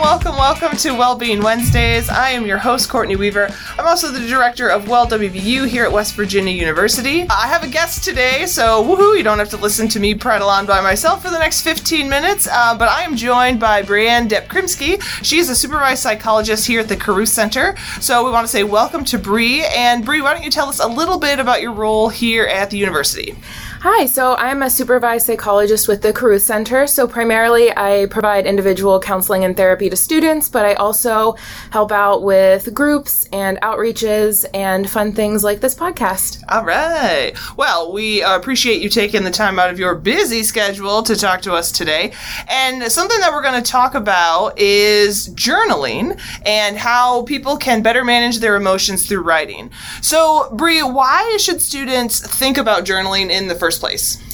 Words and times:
welcome, 0.00 0.34
welcome 0.36 0.74
to 0.78 0.92
Wellbeing 0.92 1.42
Wednesdays. 1.42 2.08
I 2.08 2.30
am 2.30 2.46
your 2.46 2.56
host, 2.56 2.88
Courtney 2.88 3.16
Weaver. 3.16 3.54
I'm 3.78 3.86
also 3.86 4.10
the 4.10 4.26
director 4.26 4.70
of 4.70 4.88
Well 4.88 5.06
WVU 5.06 5.68
here 5.68 5.84
at 5.84 5.92
West 5.92 6.14
Virginia 6.14 6.54
University. 6.54 7.26
I 7.28 7.46
have 7.48 7.64
a 7.64 7.68
guest 7.68 8.02
today, 8.02 8.46
so 8.46 8.82
woohoo, 8.82 9.18
you 9.18 9.22
don't 9.22 9.38
have 9.38 9.50
to 9.50 9.58
listen 9.58 9.88
to 9.88 10.00
me 10.00 10.14
prattle 10.14 10.48
on 10.48 10.64
by 10.64 10.80
myself 10.80 11.22
for 11.22 11.30
the 11.30 11.38
next 11.38 11.60
15 11.60 12.08
minutes. 12.08 12.48
Uh, 12.50 12.74
but 12.78 12.88
I 12.88 13.02
am 13.02 13.14
joined 13.14 13.60
by 13.60 13.82
Brianne 13.82 14.26
Depkrimsky. 14.26 15.02
She 15.22 15.38
is 15.38 15.50
a 15.50 15.54
supervised 15.54 16.02
psychologist 16.02 16.66
here 16.66 16.80
at 16.80 16.88
the 16.88 16.96
Carruth 16.96 17.28
Center. 17.28 17.76
So 18.00 18.24
we 18.24 18.30
want 18.30 18.46
to 18.46 18.50
say 18.50 18.64
welcome 18.64 19.04
to 19.04 19.18
Bree. 19.18 19.66
And 19.66 20.02
Bree, 20.02 20.22
why 20.22 20.32
don't 20.32 20.44
you 20.44 20.50
tell 20.50 20.70
us 20.70 20.80
a 20.80 20.88
little 20.88 21.18
bit 21.18 21.38
about 21.38 21.60
your 21.60 21.72
role 21.72 22.08
here 22.08 22.46
at 22.46 22.70
the 22.70 22.78
university? 22.78 23.36
Hi, 23.82 24.04
so 24.04 24.36
I'm 24.36 24.62
a 24.62 24.68
supervised 24.68 25.24
psychologist 25.24 25.88
with 25.88 26.02
the 26.02 26.12
Carruth 26.12 26.42
Center. 26.42 26.86
So 26.86 27.08
primarily 27.08 27.74
I 27.74 28.08
provide 28.10 28.44
individual 28.44 29.00
counseling 29.00 29.42
and 29.42 29.56
therapy 29.56 29.88
to 29.88 29.96
students, 29.96 30.50
but 30.50 30.66
I 30.66 30.74
also 30.74 31.32
help 31.70 31.90
out 31.90 32.22
with 32.22 32.74
groups 32.74 33.26
and 33.32 33.58
outreaches 33.62 34.44
and 34.52 34.88
fun 34.90 35.12
things 35.12 35.42
like 35.42 35.60
this 35.60 35.74
podcast. 35.74 36.42
All 36.50 36.62
right. 36.62 37.32
Well, 37.56 37.90
we 37.90 38.22
appreciate 38.22 38.82
you 38.82 38.90
taking 38.90 39.24
the 39.24 39.30
time 39.30 39.58
out 39.58 39.70
of 39.70 39.78
your 39.78 39.94
busy 39.94 40.42
schedule 40.42 41.02
to 41.04 41.16
talk 41.16 41.40
to 41.42 41.54
us 41.54 41.72
today. 41.72 42.12
And 42.48 42.82
something 42.92 43.18
that 43.20 43.32
we're 43.32 43.40
going 43.40 43.62
to 43.62 43.70
talk 43.70 43.94
about 43.94 44.58
is 44.58 45.30
journaling 45.30 46.20
and 46.44 46.76
how 46.76 47.22
people 47.22 47.56
can 47.56 47.80
better 47.80 48.04
manage 48.04 48.40
their 48.40 48.56
emotions 48.56 49.06
through 49.06 49.22
writing. 49.22 49.70
So, 50.02 50.50
Bree, 50.54 50.82
why 50.82 51.38
should 51.38 51.62
students 51.62 52.20
think 52.20 52.58
about 52.58 52.84
journaling 52.84 53.30
in 53.30 53.48
the 53.48 53.54
first 53.54 53.69
first 53.70 53.80
place? 53.80 54.29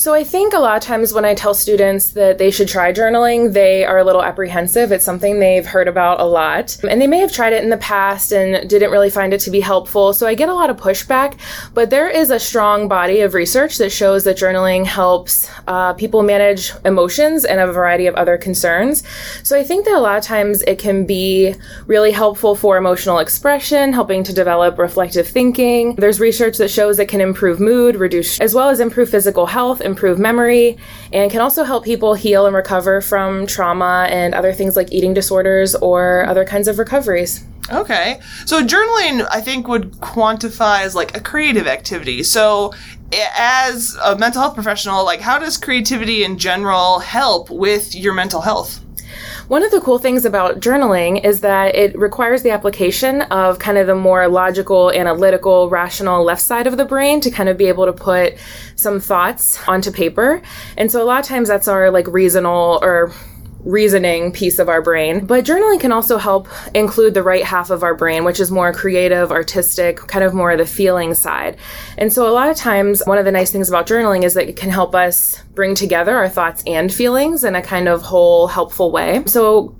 So 0.00 0.14
I 0.14 0.24
think 0.24 0.54
a 0.54 0.58
lot 0.58 0.78
of 0.78 0.82
times 0.82 1.12
when 1.12 1.26
I 1.26 1.34
tell 1.34 1.52
students 1.52 2.12
that 2.12 2.38
they 2.38 2.50
should 2.50 2.68
try 2.68 2.90
journaling, 2.90 3.52
they 3.52 3.84
are 3.84 3.98
a 3.98 4.04
little 4.04 4.22
apprehensive. 4.22 4.92
It's 4.92 5.04
something 5.04 5.38
they've 5.38 5.66
heard 5.66 5.88
about 5.88 6.20
a 6.20 6.24
lot. 6.24 6.82
And 6.88 7.02
they 7.02 7.06
may 7.06 7.18
have 7.18 7.30
tried 7.30 7.52
it 7.52 7.62
in 7.62 7.68
the 7.68 7.76
past 7.76 8.32
and 8.32 8.66
didn't 8.66 8.92
really 8.92 9.10
find 9.10 9.34
it 9.34 9.40
to 9.40 9.50
be 9.50 9.60
helpful. 9.60 10.14
So 10.14 10.26
I 10.26 10.34
get 10.34 10.48
a 10.48 10.54
lot 10.54 10.70
of 10.70 10.78
pushback. 10.78 11.38
But 11.74 11.90
there 11.90 12.08
is 12.08 12.30
a 12.30 12.40
strong 12.40 12.88
body 12.88 13.20
of 13.20 13.34
research 13.34 13.76
that 13.76 13.92
shows 13.92 14.24
that 14.24 14.38
journaling 14.38 14.86
helps 14.86 15.50
uh, 15.68 15.92
people 15.92 16.22
manage 16.22 16.72
emotions 16.86 17.44
and 17.44 17.60
a 17.60 17.70
variety 17.70 18.06
of 18.06 18.14
other 18.14 18.38
concerns. 18.38 19.02
So 19.42 19.54
I 19.54 19.62
think 19.62 19.84
that 19.84 19.92
a 19.92 20.00
lot 20.00 20.16
of 20.16 20.24
times 20.24 20.62
it 20.62 20.78
can 20.78 21.04
be 21.04 21.54
really 21.84 22.12
helpful 22.12 22.54
for 22.54 22.78
emotional 22.78 23.18
expression, 23.18 23.92
helping 23.92 24.24
to 24.24 24.32
develop 24.32 24.78
reflective 24.78 25.28
thinking. 25.28 25.94
There's 25.96 26.20
research 26.20 26.56
that 26.56 26.70
shows 26.70 26.98
it 26.98 27.10
can 27.10 27.20
improve 27.20 27.60
mood, 27.60 27.96
reduce, 27.96 28.40
as 28.40 28.54
well 28.54 28.70
as 28.70 28.80
improve 28.80 29.10
physical 29.10 29.44
health 29.44 29.82
improve 29.90 30.18
memory, 30.18 30.78
and 31.12 31.30
can 31.30 31.40
also 31.40 31.64
help 31.64 31.84
people 31.84 32.14
heal 32.14 32.46
and 32.46 32.54
recover 32.56 33.00
from 33.00 33.46
trauma 33.46 34.06
and 34.10 34.34
other 34.34 34.52
things 34.52 34.76
like 34.76 34.92
eating 34.92 35.12
disorders 35.14 35.74
or 35.74 36.24
other 36.26 36.44
kinds 36.44 36.68
of 36.68 36.78
recoveries. 36.78 37.44
Okay. 37.72 38.20
So 38.46 38.64
journaling, 38.64 39.26
I 39.30 39.40
think, 39.40 39.68
would 39.68 39.92
quantify 40.00 40.80
as 40.80 40.94
like 40.94 41.16
a 41.16 41.20
creative 41.20 41.66
activity. 41.66 42.22
So 42.22 42.72
as 43.36 43.96
a 44.04 44.16
mental 44.16 44.42
health 44.42 44.54
professional, 44.54 45.04
like 45.04 45.20
how 45.20 45.38
does 45.38 45.56
creativity 45.56 46.24
in 46.24 46.38
general 46.38 46.98
help 46.98 47.50
with 47.50 47.94
your 47.94 48.14
mental 48.14 48.40
health? 48.40 48.80
One 49.50 49.64
of 49.64 49.72
the 49.72 49.80
cool 49.80 49.98
things 49.98 50.24
about 50.24 50.60
journaling 50.60 51.24
is 51.24 51.40
that 51.40 51.74
it 51.74 51.98
requires 51.98 52.44
the 52.44 52.50
application 52.50 53.22
of 53.22 53.58
kind 53.58 53.78
of 53.78 53.88
the 53.88 53.96
more 53.96 54.28
logical, 54.28 54.92
analytical, 54.92 55.68
rational 55.68 56.22
left 56.22 56.40
side 56.40 56.68
of 56.68 56.76
the 56.76 56.84
brain 56.84 57.20
to 57.22 57.32
kind 57.32 57.48
of 57.48 57.58
be 57.58 57.66
able 57.66 57.86
to 57.86 57.92
put 57.92 58.34
some 58.76 59.00
thoughts 59.00 59.58
onto 59.66 59.90
paper. 59.90 60.40
And 60.76 60.88
so 60.92 61.02
a 61.02 61.04
lot 61.04 61.18
of 61.18 61.26
times 61.26 61.48
that's 61.48 61.66
our 61.66 61.90
like 61.90 62.06
reasonable 62.06 62.78
or 62.80 63.12
reasoning 63.64 64.32
piece 64.32 64.58
of 64.58 64.68
our 64.68 64.82
brain. 64.82 65.26
But 65.26 65.44
journaling 65.44 65.80
can 65.80 65.92
also 65.92 66.18
help 66.18 66.48
include 66.74 67.14
the 67.14 67.22
right 67.22 67.44
half 67.44 67.70
of 67.70 67.82
our 67.82 67.94
brain, 67.94 68.24
which 68.24 68.40
is 68.40 68.50
more 68.50 68.72
creative, 68.72 69.30
artistic, 69.30 69.98
kind 69.98 70.24
of 70.24 70.34
more 70.34 70.52
of 70.52 70.58
the 70.58 70.66
feeling 70.66 71.14
side. 71.14 71.56
And 71.98 72.12
so 72.12 72.28
a 72.28 72.32
lot 72.32 72.48
of 72.48 72.56
times, 72.56 73.02
one 73.06 73.18
of 73.18 73.24
the 73.24 73.32
nice 73.32 73.50
things 73.50 73.68
about 73.68 73.86
journaling 73.86 74.24
is 74.24 74.34
that 74.34 74.48
it 74.48 74.56
can 74.56 74.70
help 74.70 74.94
us 74.94 75.42
bring 75.54 75.74
together 75.74 76.16
our 76.16 76.28
thoughts 76.28 76.62
and 76.66 76.92
feelings 76.92 77.44
in 77.44 77.54
a 77.54 77.62
kind 77.62 77.88
of 77.88 78.02
whole 78.02 78.46
helpful 78.46 78.90
way. 78.90 79.22
So 79.26 79.74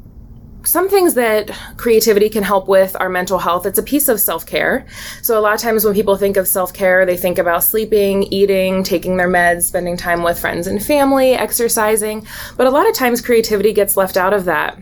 some 0.64 0.88
things 0.88 1.14
that 1.14 1.50
creativity 1.76 2.28
can 2.28 2.42
help 2.42 2.68
with 2.68 2.96
are 3.00 3.08
mental 3.08 3.38
health. 3.38 3.66
It's 3.66 3.78
a 3.78 3.82
piece 3.82 4.08
of 4.08 4.20
self 4.20 4.46
care. 4.46 4.86
So, 5.22 5.38
a 5.38 5.40
lot 5.40 5.54
of 5.54 5.60
times 5.60 5.84
when 5.84 5.94
people 5.94 6.16
think 6.16 6.36
of 6.36 6.46
self 6.46 6.72
care, 6.72 7.06
they 7.06 7.16
think 7.16 7.38
about 7.38 7.64
sleeping, 7.64 8.24
eating, 8.24 8.82
taking 8.82 9.16
their 9.16 9.28
meds, 9.28 9.62
spending 9.62 9.96
time 9.96 10.22
with 10.22 10.38
friends 10.38 10.66
and 10.66 10.82
family, 10.82 11.32
exercising. 11.32 12.26
But 12.56 12.66
a 12.66 12.70
lot 12.70 12.88
of 12.88 12.94
times 12.94 13.20
creativity 13.20 13.72
gets 13.72 13.96
left 13.96 14.16
out 14.16 14.34
of 14.34 14.44
that. 14.44 14.78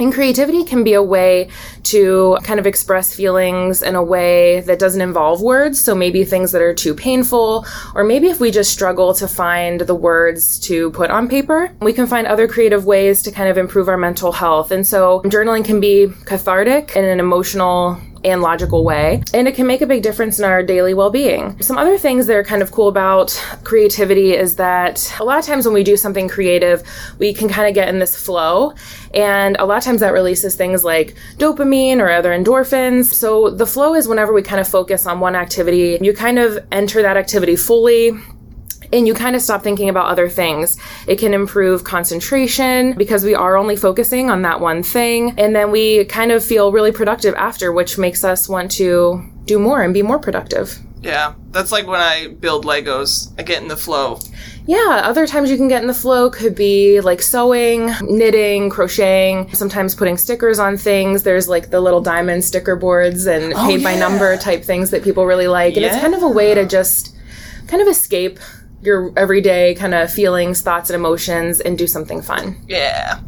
And 0.00 0.12
creativity 0.12 0.64
can 0.64 0.82
be 0.82 0.94
a 0.94 1.02
way 1.02 1.48
to 1.84 2.36
kind 2.42 2.58
of 2.58 2.66
express 2.66 3.14
feelings 3.14 3.82
in 3.82 3.94
a 3.94 4.02
way 4.02 4.60
that 4.62 4.78
doesn't 4.78 5.00
involve 5.00 5.40
words. 5.40 5.80
So 5.80 5.94
maybe 5.94 6.24
things 6.24 6.50
that 6.52 6.62
are 6.62 6.74
too 6.74 6.94
painful, 6.94 7.64
or 7.94 8.02
maybe 8.02 8.28
if 8.28 8.40
we 8.40 8.50
just 8.50 8.72
struggle 8.72 9.14
to 9.14 9.28
find 9.28 9.82
the 9.82 9.94
words 9.94 10.58
to 10.60 10.90
put 10.90 11.10
on 11.10 11.28
paper, 11.28 11.70
we 11.80 11.92
can 11.92 12.06
find 12.06 12.26
other 12.26 12.48
creative 12.48 12.86
ways 12.86 13.22
to 13.22 13.30
kind 13.30 13.48
of 13.48 13.56
improve 13.56 13.88
our 13.88 13.96
mental 13.96 14.32
health. 14.32 14.72
And 14.72 14.84
so 14.86 15.22
journaling 15.26 15.64
can 15.64 15.80
be 15.80 16.08
cathartic 16.24 16.96
in 16.96 17.04
an 17.04 17.20
emotional 17.20 18.00
and 18.24 18.42
logical 18.42 18.84
way. 18.84 19.22
And 19.32 19.46
it 19.46 19.54
can 19.54 19.66
make 19.66 19.82
a 19.82 19.86
big 19.86 20.02
difference 20.02 20.38
in 20.38 20.44
our 20.44 20.62
daily 20.62 20.94
well 20.94 21.10
being. 21.10 21.60
Some 21.62 21.78
other 21.78 21.98
things 21.98 22.26
that 22.26 22.36
are 22.36 22.44
kind 22.44 22.62
of 22.62 22.70
cool 22.72 22.88
about 22.88 23.30
creativity 23.64 24.32
is 24.32 24.56
that 24.56 25.14
a 25.20 25.24
lot 25.24 25.38
of 25.38 25.44
times 25.44 25.66
when 25.66 25.74
we 25.74 25.84
do 25.84 25.96
something 25.96 26.28
creative, 26.28 26.82
we 27.18 27.34
can 27.34 27.48
kind 27.48 27.68
of 27.68 27.74
get 27.74 27.88
in 27.88 27.98
this 27.98 28.16
flow. 28.16 28.74
And 29.12 29.56
a 29.58 29.64
lot 29.64 29.78
of 29.78 29.84
times 29.84 30.00
that 30.00 30.12
releases 30.12 30.54
things 30.54 30.84
like 30.84 31.14
dopamine 31.36 31.98
or 31.98 32.10
other 32.10 32.30
endorphins. 32.30 33.06
So 33.12 33.50
the 33.50 33.66
flow 33.66 33.94
is 33.94 34.08
whenever 34.08 34.32
we 34.32 34.42
kind 34.42 34.60
of 34.60 34.68
focus 34.68 35.06
on 35.06 35.20
one 35.20 35.36
activity, 35.36 35.98
you 36.00 36.12
kind 36.14 36.38
of 36.38 36.58
enter 36.72 37.02
that 37.02 37.16
activity 37.16 37.56
fully 37.56 38.12
and 38.92 39.06
you 39.06 39.14
kind 39.14 39.36
of 39.36 39.42
stop 39.42 39.62
thinking 39.62 39.88
about 39.88 40.06
other 40.06 40.28
things. 40.28 40.78
It 41.06 41.18
can 41.18 41.34
improve 41.34 41.84
concentration 41.84 42.92
because 42.94 43.24
we 43.24 43.34
are 43.34 43.56
only 43.56 43.76
focusing 43.76 44.30
on 44.30 44.42
that 44.42 44.60
one 44.60 44.82
thing. 44.82 45.34
And 45.38 45.54
then 45.54 45.70
we 45.70 46.04
kind 46.06 46.32
of 46.32 46.44
feel 46.44 46.72
really 46.72 46.92
productive 46.92 47.34
after, 47.34 47.72
which 47.72 47.98
makes 47.98 48.24
us 48.24 48.48
want 48.48 48.70
to 48.72 49.22
do 49.44 49.58
more 49.58 49.82
and 49.82 49.92
be 49.92 50.02
more 50.02 50.18
productive. 50.18 50.78
Yeah, 51.04 51.34
that's 51.50 51.70
like 51.70 51.86
when 51.86 52.00
I 52.00 52.28
build 52.28 52.64
Legos, 52.64 53.30
I 53.38 53.42
get 53.42 53.60
in 53.60 53.68
the 53.68 53.76
flow. 53.76 54.20
Yeah, 54.66 55.02
other 55.04 55.26
times 55.26 55.50
you 55.50 55.58
can 55.58 55.68
get 55.68 55.82
in 55.82 55.88
the 55.88 55.92
flow 55.92 56.30
could 56.30 56.54
be 56.54 57.02
like 57.02 57.20
sewing, 57.20 57.90
knitting, 58.00 58.70
crocheting, 58.70 59.52
sometimes 59.54 59.94
putting 59.94 60.16
stickers 60.16 60.58
on 60.58 60.78
things. 60.78 61.22
There's 61.22 61.46
like 61.46 61.68
the 61.68 61.80
little 61.82 62.00
diamond 62.00 62.42
sticker 62.42 62.74
boards 62.74 63.26
and 63.26 63.52
oh, 63.52 63.66
paid 63.66 63.82
yeah. 63.82 63.92
by 63.92 63.96
number 63.96 64.34
type 64.38 64.64
things 64.64 64.90
that 64.90 65.04
people 65.04 65.26
really 65.26 65.48
like. 65.48 65.74
And 65.74 65.82
yeah. 65.82 65.92
it's 65.92 66.00
kind 66.00 66.14
of 66.14 66.22
a 66.22 66.28
way 66.28 66.54
to 66.54 66.64
just 66.64 67.14
kind 67.66 67.82
of 67.82 67.88
escape 67.88 68.38
your 68.84 69.12
everyday 69.16 69.74
kind 69.74 69.94
of 69.94 70.12
feelings, 70.12 70.60
thoughts, 70.60 70.90
and 70.90 70.94
emotions 70.94 71.60
and 71.60 71.78
do 71.78 71.86
something 71.86 72.22
fun. 72.22 72.56
Yeah. 72.68 73.20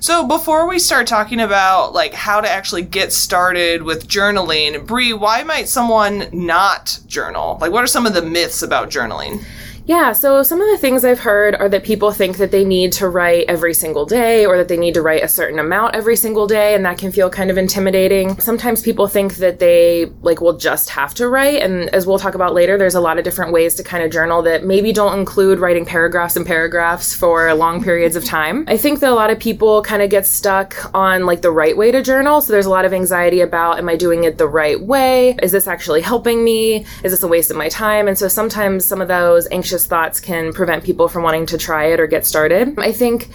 So 0.00 0.26
before 0.26 0.68
we 0.68 0.78
start 0.78 1.06
talking 1.06 1.40
about 1.40 1.92
like 1.92 2.12
how 2.12 2.40
to 2.40 2.50
actually 2.50 2.82
get 2.82 3.12
started 3.12 3.82
with 3.82 4.08
journaling, 4.08 4.84
Bree, 4.84 5.12
why 5.12 5.44
might 5.44 5.68
someone 5.68 6.28
not 6.32 6.98
journal? 7.06 7.56
Like 7.60 7.70
what 7.70 7.84
are 7.84 7.88
some 7.88 8.06
of 8.06 8.14
the 8.14 8.22
myths 8.22 8.62
about 8.62 8.90
journaling? 8.90 9.44
Yeah, 9.84 10.12
so 10.12 10.44
some 10.44 10.60
of 10.60 10.70
the 10.70 10.78
things 10.78 11.04
I've 11.04 11.18
heard 11.18 11.56
are 11.56 11.68
that 11.68 11.82
people 11.82 12.12
think 12.12 12.36
that 12.36 12.52
they 12.52 12.64
need 12.64 12.92
to 12.92 13.08
write 13.08 13.46
every 13.48 13.74
single 13.74 14.06
day 14.06 14.46
or 14.46 14.56
that 14.56 14.68
they 14.68 14.76
need 14.76 14.94
to 14.94 15.02
write 15.02 15.24
a 15.24 15.28
certain 15.28 15.58
amount 15.58 15.96
every 15.96 16.14
single 16.14 16.46
day 16.46 16.76
and 16.76 16.84
that 16.84 16.98
can 16.98 17.10
feel 17.10 17.28
kind 17.28 17.50
of 17.50 17.58
intimidating. 17.58 18.38
Sometimes 18.38 18.80
people 18.80 19.08
think 19.08 19.36
that 19.36 19.58
they 19.58 20.06
like 20.22 20.40
will 20.40 20.56
just 20.56 20.90
have 20.90 21.14
to 21.14 21.28
write 21.28 21.62
and 21.62 21.88
as 21.90 22.06
we'll 22.06 22.20
talk 22.20 22.36
about 22.36 22.54
later 22.54 22.78
there's 22.78 22.94
a 22.94 23.00
lot 23.00 23.18
of 23.18 23.24
different 23.24 23.52
ways 23.52 23.74
to 23.74 23.82
kind 23.82 24.04
of 24.04 24.12
journal 24.12 24.40
that 24.42 24.64
maybe 24.64 24.92
don't 24.92 25.18
include 25.18 25.58
writing 25.58 25.84
paragraphs 25.84 26.36
and 26.36 26.46
paragraphs 26.46 27.12
for 27.12 27.52
long 27.52 27.82
periods 27.82 28.14
of 28.14 28.24
time. 28.24 28.64
I 28.68 28.76
think 28.76 29.00
that 29.00 29.10
a 29.10 29.14
lot 29.16 29.30
of 29.30 29.40
people 29.40 29.82
kind 29.82 30.00
of 30.00 30.10
get 30.10 30.26
stuck 30.26 30.94
on 30.94 31.26
like 31.26 31.42
the 31.42 31.50
right 31.50 31.76
way 31.76 31.90
to 31.90 32.02
journal, 32.02 32.40
so 32.40 32.52
there's 32.52 32.66
a 32.66 32.70
lot 32.70 32.84
of 32.84 32.92
anxiety 32.92 33.40
about 33.40 33.78
am 33.78 33.88
I 33.88 33.96
doing 33.96 34.22
it 34.22 34.38
the 34.38 34.48
right 34.48 34.80
way? 34.80 35.36
Is 35.42 35.50
this 35.50 35.66
actually 35.66 36.02
helping 36.02 36.44
me? 36.44 36.86
Is 37.02 37.10
this 37.10 37.24
a 37.24 37.28
waste 37.28 37.50
of 37.50 37.56
my 37.56 37.68
time? 37.68 38.06
And 38.06 38.16
so 38.16 38.28
sometimes 38.28 38.84
some 38.84 39.00
of 39.00 39.08
those 39.08 39.48
anxious 39.50 39.71
anxious 39.72 39.86
thoughts 39.86 40.20
can 40.20 40.52
prevent 40.52 40.84
people 40.84 41.08
from 41.08 41.22
wanting 41.22 41.46
to 41.46 41.56
try 41.56 41.86
it 41.86 41.98
or 41.98 42.06
get 42.06 42.26
started. 42.26 42.78
I 42.78 42.92
think 42.92 43.30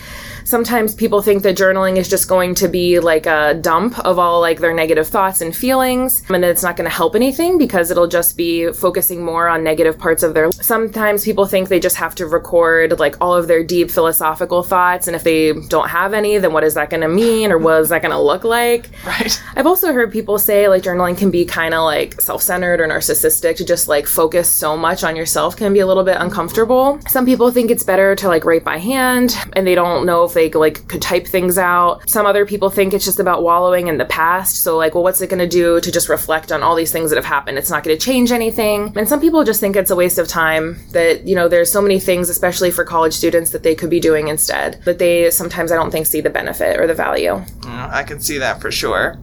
sometimes 0.47 0.95
people 0.95 1.21
think 1.21 1.43
that 1.43 1.57
journaling 1.57 1.97
is 1.97 2.07
just 2.07 2.29
going 2.29 2.55
to 2.55 2.69
be 2.69 2.99
like 2.99 3.25
a 3.25 3.55
dump 3.55 3.99
of 4.05 4.17
all 4.17 4.39
like 4.39 4.59
their 4.59 4.73
negative 4.73 5.05
thoughts 5.05 5.41
and 5.41 5.53
feelings 5.53 6.23
and 6.29 6.41
that 6.41 6.49
it's 6.49 6.63
not 6.63 6.77
going 6.77 6.89
to 6.89 6.95
help 6.95 7.15
anything 7.15 7.57
because 7.57 7.91
it'll 7.91 8.07
just 8.07 8.37
be 8.37 8.71
focusing 8.71 9.25
more 9.25 9.49
on 9.49 9.61
negative 9.61 9.99
parts 9.99 10.23
of 10.23 10.33
their 10.33 10.49
sometimes 10.53 11.25
people 11.25 11.45
think 11.45 11.67
they 11.67 11.81
just 11.81 11.97
have 11.97 12.15
to 12.15 12.25
record 12.25 12.97
like 12.97 13.19
all 13.19 13.35
of 13.35 13.49
their 13.49 13.61
deep 13.61 13.91
philosophical 13.91 14.63
thoughts 14.63 15.05
and 15.07 15.17
if 15.17 15.23
they 15.23 15.51
don't 15.67 15.89
have 15.89 16.13
any 16.13 16.37
then 16.37 16.53
what 16.53 16.63
is 16.63 16.75
that 16.75 16.89
going 16.89 17.01
to 17.01 17.09
mean 17.09 17.51
or 17.51 17.57
what 17.57 17.81
is 17.81 17.89
that 17.89 18.01
going 18.01 18.13
to 18.13 18.19
look 18.19 18.43
like? 18.43 18.89
Right. 19.07 19.41
I've 19.55 19.65
also 19.65 19.93
heard 19.93 20.11
people 20.11 20.37
say 20.37 20.67
like 20.67 20.83
journaling 20.83 21.17
can 21.17 21.31
be 21.31 21.45
kind 21.45 21.73
of 21.73 21.85
like 21.85 22.19
self-centered 22.19 22.81
or 22.81 22.87
narcissistic. 22.87 23.55
To 23.55 23.65
just 23.65 23.87
like 23.87 24.05
focus 24.05 24.49
so 24.51 24.75
much 24.75 25.03
on 25.03 25.15
yourself 25.15 25.55
can 25.55 25.71
be 25.73 25.79
a 25.79 25.87
little 25.87 26.03
bit 26.03 26.17
uncomfortable. 26.27 26.99
Some 27.07 27.25
people 27.25 27.51
think 27.51 27.71
it's 27.71 27.83
better 27.83 28.15
to 28.15 28.27
like 28.27 28.43
write 28.43 28.63
by 28.63 28.77
hand 28.77 29.37
and 29.53 29.65
they 29.65 29.75
don't 29.75 30.05
know 30.05 30.23
if 30.25 30.33
they 30.33 30.49
like 30.51 30.87
could 30.87 31.01
type 31.01 31.25
things 31.25 31.57
out. 31.57 32.07
Some 32.09 32.25
other 32.25 32.45
people 32.45 32.69
think 32.69 32.93
it's 32.93 33.05
just 33.05 33.19
about 33.19 33.43
wallowing 33.43 33.87
in 33.87 33.97
the 33.97 34.05
past. 34.05 34.63
So 34.63 34.77
like, 34.77 34.93
well, 34.93 35.03
what's 35.03 35.21
it 35.21 35.29
going 35.29 35.39
to 35.39 35.47
do 35.47 35.79
to 35.79 35.91
just 35.91 36.09
reflect 36.09 36.51
on 36.51 36.63
all 36.63 36.75
these 36.75 36.91
things 36.91 37.09
that 37.09 37.15
have 37.15 37.25
happened? 37.25 37.57
It's 37.57 37.69
not 37.69 37.83
going 37.83 37.97
to 37.97 38.05
change 38.05 38.31
anything. 38.31 38.93
And 38.97 39.07
some 39.07 39.21
people 39.21 39.43
just 39.43 39.61
think 39.61 39.75
it's 39.75 39.91
a 39.91 39.95
waste 39.95 40.17
of 40.17 40.27
time 40.27 40.79
that, 40.91 41.25
you 41.27 41.35
know, 41.35 41.47
there's 41.47 41.71
so 41.71 41.81
many 41.81 41.99
things, 41.99 42.29
especially 42.29 42.71
for 42.71 42.83
college 42.83 43.13
students 43.13 43.51
that 43.51 43.63
they 43.63 43.75
could 43.75 43.89
be 43.89 43.99
doing 43.99 44.27
instead, 44.27 44.81
that 44.83 44.99
they 44.99 45.31
sometimes 45.31 45.71
I 45.71 45.75
don't 45.75 45.91
think 45.91 46.07
see 46.07 46.21
the 46.21 46.29
benefit 46.29 46.79
or 46.79 46.87
the 46.87 46.93
value. 46.93 47.35
Mm, 47.61 47.89
I 47.91 48.03
can 48.03 48.19
see 48.19 48.37
that 48.37 48.61
for 48.61 48.71
sure. 48.71 49.19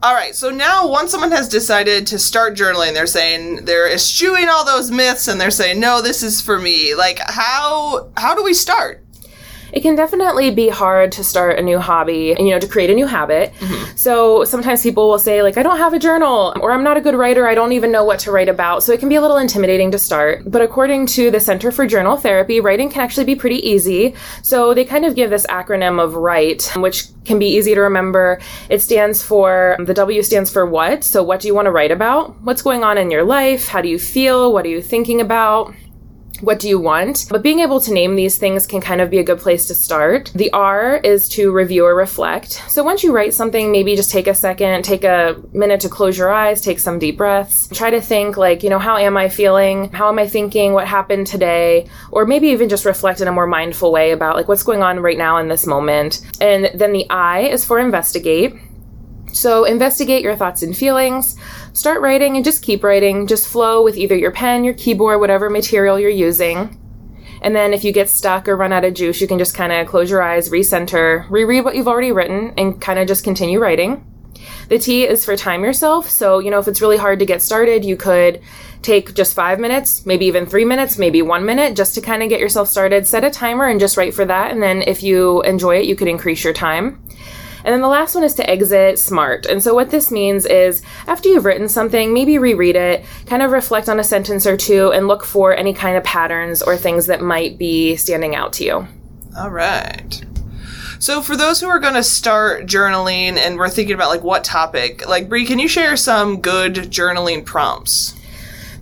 All 0.00 0.14
right, 0.14 0.32
so 0.34 0.50
now 0.50 0.86
once 0.86 1.10
someone 1.10 1.32
has 1.32 1.48
decided 1.48 2.06
to 2.06 2.20
start 2.20 2.56
journaling, 2.56 2.94
they're 2.94 3.06
saying 3.06 3.64
they're 3.64 3.90
eschewing 3.92 4.48
all 4.48 4.64
those 4.64 4.92
myths 4.92 5.26
and 5.26 5.40
they're 5.40 5.50
saying, 5.50 5.80
"No, 5.80 6.00
this 6.00 6.22
is 6.22 6.40
for 6.40 6.60
me." 6.60 6.94
Like 6.94 7.18
how 7.18 8.08
how 8.16 8.36
do 8.36 8.44
we 8.44 8.54
start? 8.54 9.04
It 9.72 9.80
can 9.80 9.94
definitely 9.94 10.50
be 10.50 10.68
hard 10.68 11.12
to 11.12 11.24
start 11.24 11.58
a 11.58 11.62
new 11.62 11.78
hobby 11.78 12.32
and 12.32 12.46
you 12.46 12.54
know 12.54 12.60
to 12.60 12.68
create 12.68 12.90
a 12.90 12.94
new 12.94 13.06
habit. 13.06 13.52
Mm-hmm. 13.58 13.96
so 13.96 14.44
sometimes 14.44 14.82
people 14.82 15.08
will 15.08 15.18
say 15.18 15.42
like 15.42 15.56
i 15.56 15.62
don't 15.62 15.78
have 15.78 15.92
a 15.92 15.98
journal 15.98 16.54
or 16.60 16.72
i'm 16.72 16.84
not 16.84 16.96
a 16.96 17.00
good 17.00 17.14
writer. 17.14 17.46
I 17.46 17.54
don't 17.54 17.72
even 17.72 17.90
know 17.92 18.04
what 18.04 18.18
to 18.20 18.30
write 18.30 18.48
about. 18.48 18.82
So 18.82 18.92
it 18.92 19.00
can 19.00 19.08
be 19.08 19.16
a 19.16 19.20
little 19.20 19.36
intimidating 19.36 19.90
to 19.90 19.98
start. 19.98 20.50
But 20.50 20.62
according 20.62 21.06
to 21.06 21.30
the 21.30 21.40
center 21.40 21.70
for 21.70 21.86
journal 21.86 22.16
therapy 22.16 22.60
writing 22.60 22.90
can 22.90 23.02
actually 23.02 23.24
be 23.24 23.34
pretty 23.34 23.66
easy. 23.68 24.14
So 24.42 24.74
they 24.74 24.84
kind 24.84 25.04
of 25.04 25.14
give 25.14 25.30
this 25.30 25.46
acronym 25.46 26.02
of 26.02 26.14
write 26.14 26.70
which 26.76 27.06
can 27.24 27.38
be 27.38 27.46
easy 27.46 27.74
to 27.74 27.80
remember. 27.80 28.40
It 28.70 28.80
stands 28.80 29.22
for 29.22 29.76
the 29.78 29.94
w 29.94 30.22
stands 30.22 30.50
for 30.50 30.66
what? 30.66 31.04
So 31.04 31.22
what 31.22 31.40
do 31.40 31.48
you 31.48 31.54
want 31.54 31.66
to 31.66 31.72
write 31.72 31.90
about? 31.90 32.40
What's 32.42 32.62
going 32.62 32.84
on 32.84 32.98
in 32.98 33.10
your 33.10 33.24
life? 33.24 33.68
How 33.68 33.80
do 33.80 33.88
you 33.88 33.98
feel? 33.98 34.52
What 34.52 34.64
are 34.64 34.68
you 34.68 34.82
thinking 34.82 35.20
about 35.20 35.74
what 36.40 36.58
do 36.58 36.68
you 36.68 36.78
want? 36.78 37.26
But 37.30 37.42
being 37.42 37.60
able 37.60 37.80
to 37.80 37.92
name 37.92 38.16
these 38.16 38.38
things 38.38 38.66
can 38.66 38.80
kind 38.80 39.00
of 39.00 39.10
be 39.10 39.18
a 39.18 39.24
good 39.24 39.38
place 39.38 39.66
to 39.68 39.74
start. 39.74 40.32
The 40.34 40.52
R 40.52 40.96
is 40.98 41.28
to 41.30 41.52
review 41.52 41.84
or 41.84 41.94
reflect. 41.94 42.62
So 42.68 42.82
once 42.82 43.02
you 43.02 43.12
write 43.12 43.34
something, 43.34 43.72
maybe 43.72 43.96
just 43.96 44.10
take 44.10 44.26
a 44.26 44.34
second, 44.34 44.84
take 44.84 45.04
a 45.04 45.40
minute 45.52 45.80
to 45.80 45.88
close 45.88 46.16
your 46.16 46.32
eyes, 46.32 46.60
take 46.60 46.78
some 46.78 46.98
deep 46.98 47.16
breaths. 47.16 47.68
Try 47.68 47.90
to 47.90 48.00
think 48.00 48.36
like, 48.36 48.62
you 48.62 48.70
know, 48.70 48.78
how 48.78 48.96
am 48.96 49.16
I 49.16 49.28
feeling? 49.28 49.90
How 49.92 50.08
am 50.08 50.18
I 50.18 50.28
thinking? 50.28 50.72
What 50.72 50.86
happened 50.86 51.26
today? 51.26 51.88
Or 52.10 52.26
maybe 52.26 52.48
even 52.48 52.68
just 52.68 52.84
reflect 52.84 53.20
in 53.20 53.28
a 53.28 53.32
more 53.32 53.46
mindful 53.46 53.92
way 53.92 54.12
about 54.12 54.36
like 54.36 54.48
what's 54.48 54.62
going 54.62 54.82
on 54.82 55.00
right 55.00 55.18
now 55.18 55.38
in 55.38 55.48
this 55.48 55.66
moment. 55.66 56.22
And 56.40 56.70
then 56.74 56.92
the 56.92 57.08
I 57.10 57.40
is 57.40 57.64
for 57.64 57.78
investigate. 57.78 58.56
So 59.38 59.62
investigate 59.62 60.24
your 60.24 60.34
thoughts 60.34 60.64
and 60.64 60.76
feelings. 60.76 61.36
Start 61.72 62.00
writing 62.00 62.34
and 62.34 62.44
just 62.44 62.60
keep 62.60 62.82
writing. 62.82 63.28
Just 63.28 63.46
flow 63.46 63.84
with 63.84 63.96
either 63.96 64.16
your 64.16 64.32
pen, 64.32 64.64
your 64.64 64.74
keyboard, 64.74 65.20
whatever 65.20 65.48
material 65.48 65.96
you're 66.00 66.10
using. 66.10 66.76
And 67.40 67.54
then 67.54 67.72
if 67.72 67.84
you 67.84 67.92
get 67.92 68.10
stuck 68.10 68.48
or 68.48 68.56
run 68.56 68.72
out 68.72 68.84
of 68.84 68.94
juice, 68.94 69.20
you 69.20 69.28
can 69.28 69.38
just 69.38 69.54
kind 69.54 69.72
of 69.72 69.86
close 69.86 70.10
your 70.10 70.22
eyes, 70.22 70.50
recenter, 70.50 71.24
reread 71.30 71.64
what 71.64 71.76
you've 71.76 71.86
already 71.86 72.10
written, 72.10 72.52
and 72.56 72.80
kind 72.80 72.98
of 72.98 73.06
just 73.06 73.22
continue 73.22 73.60
writing. 73.60 74.04
The 74.70 74.78
T 74.80 75.04
is 75.04 75.24
for 75.24 75.36
time 75.36 75.62
yourself. 75.62 76.10
So, 76.10 76.40
you 76.40 76.50
know, 76.50 76.58
if 76.58 76.66
it's 76.66 76.80
really 76.80 76.96
hard 76.96 77.20
to 77.20 77.26
get 77.26 77.40
started, 77.40 77.84
you 77.84 77.96
could 77.96 78.40
take 78.82 79.14
just 79.14 79.34
five 79.34 79.60
minutes, 79.60 80.04
maybe 80.04 80.26
even 80.26 80.46
three 80.46 80.64
minutes, 80.64 80.98
maybe 80.98 81.22
one 81.22 81.44
minute, 81.44 81.76
just 81.76 81.94
to 81.94 82.00
kind 82.00 82.24
of 82.24 82.28
get 82.28 82.40
yourself 82.40 82.66
started. 82.66 83.06
Set 83.06 83.22
a 83.22 83.30
timer 83.30 83.66
and 83.66 83.78
just 83.78 83.96
write 83.96 84.14
for 84.14 84.24
that. 84.24 84.50
And 84.50 84.60
then 84.60 84.82
if 84.82 85.00
you 85.04 85.42
enjoy 85.42 85.76
it, 85.78 85.86
you 85.86 85.94
could 85.94 86.08
increase 86.08 86.42
your 86.42 86.52
time. 86.52 87.00
And 87.68 87.74
then 87.74 87.82
the 87.82 87.88
last 87.88 88.14
one 88.14 88.24
is 88.24 88.32
to 88.36 88.48
exit 88.48 88.98
smart. 88.98 89.44
And 89.44 89.62
so 89.62 89.74
what 89.74 89.90
this 89.90 90.10
means 90.10 90.46
is 90.46 90.80
after 91.06 91.28
you've 91.28 91.44
written 91.44 91.68
something, 91.68 92.14
maybe 92.14 92.38
reread 92.38 92.76
it, 92.76 93.04
kind 93.26 93.42
of 93.42 93.50
reflect 93.50 93.90
on 93.90 94.00
a 94.00 94.04
sentence 94.04 94.46
or 94.46 94.56
two, 94.56 94.90
and 94.90 95.06
look 95.06 95.22
for 95.22 95.54
any 95.54 95.74
kind 95.74 95.94
of 95.94 96.02
patterns 96.02 96.62
or 96.62 96.78
things 96.78 97.04
that 97.08 97.20
might 97.20 97.58
be 97.58 97.94
standing 97.96 98.34
out 98.34 98.54
to 98.54 98.64
you. 98.64 98.88
All 99.36 99.50
right. 99.50 100.24
So 100.98 101.20
for 101.20 101.36
those 101.36 101.60
who 101.60 101.68
are 101.68 101.78
going 101.78 101.92
to 101.92 102.02
start 102.02 102.64
journaling 102.64 103.36
and 103.36 103.58
we're 103.58 103.68
thinking 103.68 103.94
about 103.94 104.08
like 104.08 104.22
what 104.22 104.44
topic, 104.44 105.06
like 105.06 105.28
Bree, 105.28 105.44
can 105.44 105.58
you 105.58 105.68
share 105.68 105.94
some 105.98 106.40
good 106.40 106.74
journaling 106.74 107.44
prompts? 107.44 108.14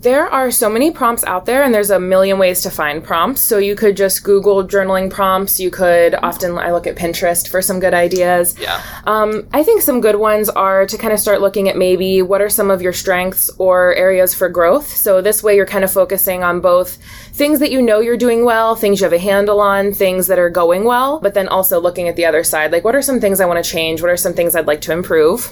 There 0.06 0.28
are 0.28 0.52
so 0.52 0.70
many 0.70 0.92
prompts 0.92 1.24
out 1.24 1.46
there, 1.46 1.64
and 1.64 1.74
there's 1.74 1.90
a 1.90 1.98
million 1.98 2.38
ways 2.38 2.60
to 2.60 2.70
find 2.70 3.02
prompts. 3.02 3.40
So 3.40 3.58
you 3.58 3.74
could 3.74 3.96
just 3.96 4.22
Google 4.22 4.62
journaling 4.62 5.10
prompts. 5.10 5.58
You 5.58 5.68
could 5.68 6.14
often, 6.14 6.56
I 6.58 6.70
look 6.70 6.86
at 6.86 6.94
Pinterest 6.94 7.48
for 7.48 7.60
some 7.60 7.80
good 7.80 7.92
ideas. 7.92 8.56
Yeah. 8.56 8.80
Um, 9.02 9.48
I 9.52 9.64
think 9.64 9.82
some 9.82 10.00
good 10.00 10.14
ones 10.14 10.48
are 10.48 10.86
to 10.86 10.96
kind 10.96 11.12
of 11.12 11.18
start 11.18 11.40
looking 11.40 11.68
at 11.68 11.76
maybe 11.76 12.22
what 12.22 12.40
are 12.40 12.48
some 12.48 12.70
of 12.70 12.82
your 12.82 12.92
strengths 12.92 13.50
or 13.58 13.96
areas 13.96 14.32
for 14.32 14.48
growth. 14.48 14.86
So 14.86 15.20
this 15.20 15.42
way 15.42 15.56
you're 15.56 15.66
kind 15.66 15.82
of 15.82 15.90
focusing 15.90 16.44
on 16.44 16.60
both 16.60 16.98
things 17.32 17.58
that 17.58 17.72
you 17.72 17.82
know 17.82 17.98
you're 17.98 18.16
doing 18.16 18.44
well, 18.44 18.76
things 18.76 19.00
you 19.00 19.06
have 19.06 19.12
a 19.12 19.18
handle 19.18 19.60
on, 19.60 19.92
things 19.92 20.28
that 20.28 20.38
are 20.38 20.50
going 20.50 20.84
well, 20.84 21.18
but 21.18 21.34
then 21.34 21.48
also 21.48 21.80
looking 21.80 22.06
at 22.06 22.14
the 22.14 22.26
other 22.26 22.44
side. 22.44 22.70
Like, 22.70 22.84
what 22.84 22.94
are 22.94 23.02
some 23.02 23.18
things 23.18 23.40
I 23.40 23.46
want 23.46 23.64
to 23.64 23.68
change? 23.68 24.00
What 24.02 24.12
are 24.12 24.16
some 24.16 24.34
things 24.34 24.54
I'd 24.54 24.68
like 24.68 24.82
to 24.82 24.92
improve? 24.92 25.50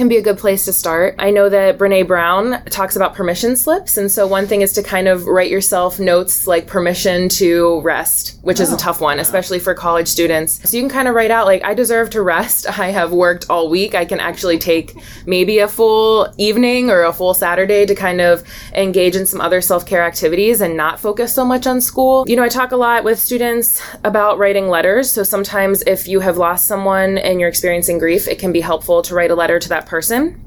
Can 0.00 0.08
be 0.08 0.16
a 0.16 0.22
good 0.22 0.38
place 0.38 0.64
to 0.64 0.72
start. 0.72 1.14
I 1.18 1.30
know 1.30 1.50
that 1.50 1.76
Brene 1.76 2.06
Brown 2.06 2.64
talks 2.70 2.96
about 2.96 3.14
permission 3.14 3.54
slips. 3.54 3.98
And 3.98 4.10
so 4.10 4.26
one 4.26 4.46
thing 4.46 4.62
is 4.62 4.72
to 4.72 4.82
kind 4.82 5.08
of 5.08 5.26
write 5.26 5.50
yourself 5.50 6.00
notes 6.00 6.46
like 6.46 6.66
permission 6.66 7.28
to 7.28 7.82
rest, 7.82 8.38
which 8.40 8.60
oh. 8.60 8.62
is 8.62 8.70
a 8.70 8.76
oh. 8.76 8.78
tough 8.78 9.02
one, 9.02 9.18
especially 9.18 9.58
for 9.58 9.74
college 9.74 10.08
students. 10.08 10.66
So 10.66 10.74
you 10.74 10.82
can 10.82 10.88
kind 10.88 11.06
of 11.06 11.14
write 11.14 11.30
out 11.30 11.44
like, 11.44 11.62
I 11.64 11.74
deserve 11.74 12.08
to 12.10 12.22
rest. 12.22 12.66
I 12.78 12.86
have 12.92 13.12
worked 13.12 13.50
all 13.50 13.68
week. 13.68 13.94
I 13.94 14.06
can 14.06 14.20
actually 14.20 14.56
take 14.56 14.94
maybe 15.26 15.58
a 15.58 15.68
full 15.68 16.32
evening 16.38 16.88
or 16.88 17.02
a 17.02 17.12
full 17.12 17.34
Saturday 17.34 17.84
to 17.84 17.94
kind 17.94 18.22
of 18.22 18.42
engage 18.72 19.16
in 19.16 19.26
some 19.26 19.42
other 19.42 19.60
self 19.60 19.84
care 19.84 20.02
activities 20.02 20.62
and 20.62 20.78
not 20.78 20.98
focus 20.98 21.34
so 21.34 21.44
much 21.44 21.66
on 21.66 21.78
school. 21.78 22.24
You 22.26 22.36
know, 22.36 22.42
I 22.42 22.48
talk 22.48 22.72
a 22.72 22.76
lot 22.76 23.04
with 23.04 23.18
students 23.18 23.82
about 24.02 24.38
writing 24.38 24.68
letters. 24.68 25.10
So 25.10 25.24
sometimes 25.24 25.82
if 25.82 26.08
you 26.08 26.20
have 26.20 26.38
lost 26.38 26.66
someone 26.66 27.18
and 27.18 27.38
you're 27.38 27.50
experiencing 27.50 27.98
grief, 27.98 28.26
it 28.26 28.38
can 28.38 28.50
be 28.50 28.62
helpful 28.62 29.02
to 29.02 29.14
write 29.14 29.30
a 29.30 29.34
letter 29.34 29.58
to 29.58 29.68
that 29.68 29.89
person. 29.90 30.40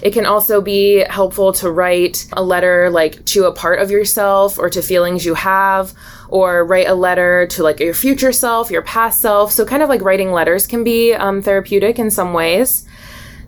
It 0.00 0.12
can 0.12 0.26
also 0.26 0.60
be 0.60 1.04
helpful 1.10 1.52
to 1.54 1.70
write 1.70 2.26
a 2.32 2.42
letter 2.42 2.88
like 2.88 3.24
to 3.26 3.44
a 3.44 3.52
part 3.52 3.80
of 3.80 3.90
yourself 3.90 4.58
or 4.58 4.70
to 4.70 4.80
feelings 4.80 5.26
you 5.26 5.34
have, 5.34 5.92
or 6.28 6.64
write 6.64 6.88
a 6.88 6.94
letter 6.94 7.46
to 7.48 7.62
like 7.62 7.80
your 7.80 7.94
future 7.94 8.32
self, 8.32 8.70
your 8.70 8.82
past 8.82 9.20
self. 9.20 9.52
So, 9.52 9.64
kind 9.64 9.82
of 9.82 9.88
like 9.88 10.02
writing 10.02 10.32
letters 10.32 10.66
can 10.66 10.84
be 10.84 11.14
um, 11.14 11.42
therapeutic 11.42 11.98
in 11.98 12.10
some 12.10 12.32
ways. 12.32 12.86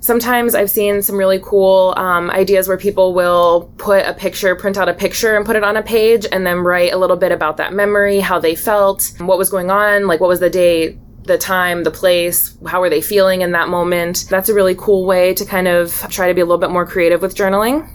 Sometimes 0.01 0.55
I've 0.55 0.71
seen 0.71 1.03
some 1.03 1.17
really 1.17 1.39
cool 1.43 1.93
um, 1.97 2.31
ideas 2.31 2.67
where 2.67 2.79
people 2.79 3.13
will 3.13 3.73
put 3.77 4.07
a 4.07 4.15
picture, 4.15 4.57
print 4.57 4.79
out 4.79 4.89
a 4.89 4.95
picture 4.95 5.37
and 5.37 5.45
put 5.45 5.57
it 5.57 5.63
on 5.63 5.77
a 5.77 5.83
page, 5.83 6.27
and 6.33 6.47
then 6.47 6.61
write 6.61 6.93
a 6.93 6.97
little 6.97 7.19
bit 7.19 7.33
about 7.33 7.59
that 7.59 7.75
memory, 7.75 8.19
how 8.19 8.39
they 8.39 8.55
felt, 8.55 9.13
what 9.19 9.37
was 9.37 9.51
going 9.51 9.71
on, 9.71 10.07
like 10.07 10.19
what 10.19 10.29
was 10.29 10.41
the 10.41 10.49
day 10.49 10.99
the 11.25 11.39
time, 11.39 11.85
the 11.85 11.91
place, 11.91 12.57
how 12.67 12.83
are 12.83 12.91
they 12.91 13.01
feeling 13.01 13.43
in 13.43 13.53
that 13.53 13.69
moment. 13.69 14.27
That's 14.29 14.49
a 14.49 14.55
really 14.55 14.75
cool 14.75 15.05
way 15.07 15.35
to 15.35 15.45
kind 15.45 15.69
of 15.69 15.95
try 16.11 16.29
to 16.29 16.35
be 16.35 16.41
a 16.41 16.45
little 16.45 16.59
bit 16.59 16.71
more 16.71 16.87
creative 16.87 17.23
with 17.23 17.35
journaling. 17.35 17.89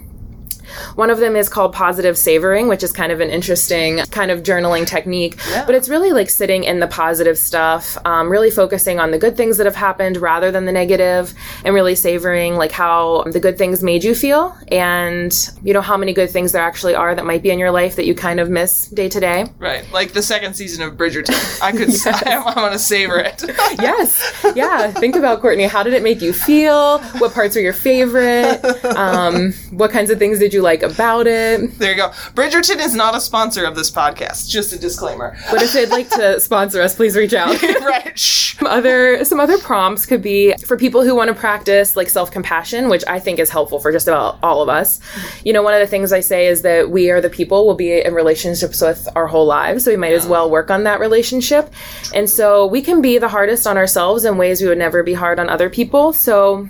One 0.94 1.10
of 1.10 1.18
them 1.18 1.36
is 1.36 1.48
called 1.48 1.72
positive 1.72 2.16
savoring, 2.16 2.68
which 2.68 2.82
is 2.82 2.92
kind 2.92 3.12
of 3.12 3.20
an 3.20 3.30
interesting 3.30 3.98
kind 4.10 4.30
of 4.30 4.42
journaling 4.42 4.86
technique. 4.86 5.38
Yeah. 5.50 5.64
But 5.66 5.74
it's 5.74 5.88
really 5.88 6.12
like 6.12 6.30
sitting 6.30 6.64
in 6.64 6.80
the 6.80 6.86
positive 6.86 7.38
stuff, 7.38 7.96
um, 8.04 8.28
really 8.28 8.50
focusing 8.50 9.00
on 9.00 9.10
the 9.10 9.18
good 9.18 9.36
things 9.36 9.56
that 9.56 9.66
have 9.66 9.76
happened 9.76 10.16
rather 10.18 10.50
than 10.50 10.64
the 10.64 10.72
negative, 10.72 11.34
and 11.64 11.74
really 11.74 11.94
savoring 11.94 12.56
like 12.56 12.72
how 12.72 13.24
the 13.24 13.40
good 13.40 13.58
things 13.58 13.82
made 13.82 14.04
you 14.04 14.14
feel, 14.14 14.56
and 14.68 15.50
you 15.62 15.72
know 15.72 15.80
how 15.80 15.96
many 15.96 16.12
good 16.12 16.30
things 16.30 16.52
there 16.52 16.62
actually 16.62 16.94
are 16.94 17.14
that 17.14 17.24
might 17.24 17.42
be 17.42 17.50
in 17.50 17.58
your 17.58 17.70
life 17.70 17.96
that 17.96 18.06
you 18.06 18.14
kind 18.14 18.40
of 18.40 18.48
miss 18.48 18.88
day 18.88 19.08
to 19.08 19.20
day. 19.20 19.46
Right, 19.58 19.90
like 19.92 20.12
the 20.12 20.22
second 20.22 20.54
season 20.54 20.82
of 20.82 20.94
Bridgerton. 20.94 21.62
I 21.62 21.72
could, 21.72 21.88
yes. 21.88 22.06
I, 22.26 22.34
I 22.36 22.60
want 22.60 22.72
to 22.72 22.78
savor 22.78 23.18
it. 23.18 23.42
yes, 23.80 24.32
yeah. 24.54 24.90
Think 24.90 25.16
about 25.16 25.40
Courtney. 25.40 25.64
How 25.64 25.82
did 25.82 25.92
it 25.92 26.02
make 26.02 26.20
you 26.20 26.32
feel? 26.32 26.98
What 27.18 27.32
parts 27.32 27.54
were 27.56 27.62
your 27.62 27.72
favorite? 27.72 28.64
Um, 28.84 29.52
what 29.70 29.90
kinds 29.90 30.10
of 30.10 30.18
things 30.18 30.38
did 30.38 30.52
you 30.54 30.62
like 30.66 30.82
about 30.82 31.26
it. 31.26 31.78
There 31.78 31.92
you 31.92 31.96
go. 31.96 32.08
Bridgerton 32.34 32.84
is 32.84 32.94
not 32.94 33.16
a 33.16 33.20
sponsor 33.20 33.64
of 33.64 33.76
this 33.76 33.90
podcast. 33.90 34.50
Just 34.50 34.72
a 34.72 34.78
disclaimer. 34.78 35.38
But 35.50 35.62
if 35.62 35.72
they'd 35.72 35.88
like 35.88 36.10
to 36.10 36.40
sponsor 36.48 36.82
us, 36.82 36.94
please 36.94 37.16
reach 37.16 37.32
out. 37.32 37.62
right. 37.62 38.18
Shh. 38.18 38.56
Some 38.56 38.66
other 38.66 39.24
some 39.24 39.38
other 39.38 39.58
prompts 39.58 40.06
could 40.06 40.22
be 40.22 40.54
for 40.66 40.76
people 40.78 41.02
who 41.02 41.14
want 41.14 41.28
to 41.28 41.34
practice 41.34 41.94
like 41.94 42.08
self 42.08 42.30
compassion, 42.30 42.88
which 42.88 43.04
I 43.06 43.20
think 43.20 43.38
is 43.38 43.50
helpful 43.50 43.78
for 43.78 43.92
just 43.92 44.08
about 44.08 44.38
all 44.42 44.62
of 44.62 44.68
us. 44.68 44.98
You 45.44 45.52
know, 45.52 45.62
one 45.62 45.74
of 45.74 45.80
the 45.80 45.86
things 45.86 46.12
I 46.12 46.20
say 46.20 46.46
is 46.46 46.62
that 46.62 46.90
we 46.90 47.10
are 47.10 47.20
the 47.20 47.30
people 47.30 47.66
we'll 47.66 47.76
be 47.76 48.00
in 48.00 48.14
relationships 48.14 48.80
with 48.80 49.08
our 49.14 49.26
whole 49.26 49.46
lives, 49.46 49.84
so 49.84 49.90
we 49.90 49.96
might 49.96 50.10
yeah. 50.10 50.16
as 50.16 50.26
well 50.26 50.50
work 50.50 50.70
on 50.70 50.84
that 50.84 51.00
relationship. 51.00 51.72
And 52.14 52.28
so 52.28 52.66
we 52.66 52.80
can 52.82 53.02
be 53.02 53.18
the 53.18 53.28
hardest 53.28 53.66
on 53.66 53.76
ourselves 53.76 54.24
in 54.24 54.36
ways 54.36 54.62
we 54.62 54.68
would 54.68 54.78
never 54.78 55.02
be 55.02 55.14
hard 55.14 55.38
on 55.38 55.48
other 55.48 55.68
people. 55.70 56.12
So 56.12 56.68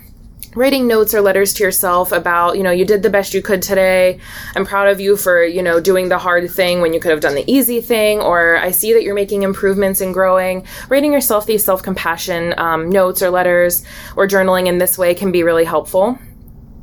writing 0.56 0.86
notes 0.86 1.14
or 1.14 1.20
letters 1.20 1.52
to 1.54 1.62
yourself 1.62 2.10
about, 2.10 2.56
you 2.56 2.62
know, 2.62 2.70
you 2.70 2.84
did 2.84 3.02
the 3.02 3.10
best 3.10 3.34
you 3.34 3.42
could 3.42 3.62
today. 3.62 4.18
I'm 4.56 4.64
proud 4.64 4.88
of 4.88 4.98
you 4.98 5.16
for, 5.16 5.44
you 5.44 5.62
know, 5.62 5.78
doing 5.78 6.08
the 6.08 6.18
hard 6.18 6.50
thing 6.50 6.80
when 6.80 6.92
you 6.92 6.98
could 6.98 7.10
have 7.10 7.20
done 7.20 7.34
the 7.34 7.50
easy 7.50 7.80
thing, 7.80 8.20
or 8.20 8.56
I 8.56 8.70
see 8.70 8.92
that 8.94 9.02
you're 9.02 9.14
making 9.14 9.42
improvements 9.42 10.00
and 10.00 10.12
growing. 10.14 10.66
Writing 10.88 11.12
yourself 11.12 11.46
these 11.46 11.64
self 11.64 11.82
compassion 11.82 12.58
um, 12.58 12.88
notes 12.88 13.22
or 13.22 13.30
letters 13.30 13.84
or 14.16 14.26
journaling 14.26 14.66
in 14.66 14.78
this 14.78 14.96
way 14.96 15.14
can 15.14 15.30
be 15.30 15.42
really 15.42 15.64
helpful. 15.64 16.18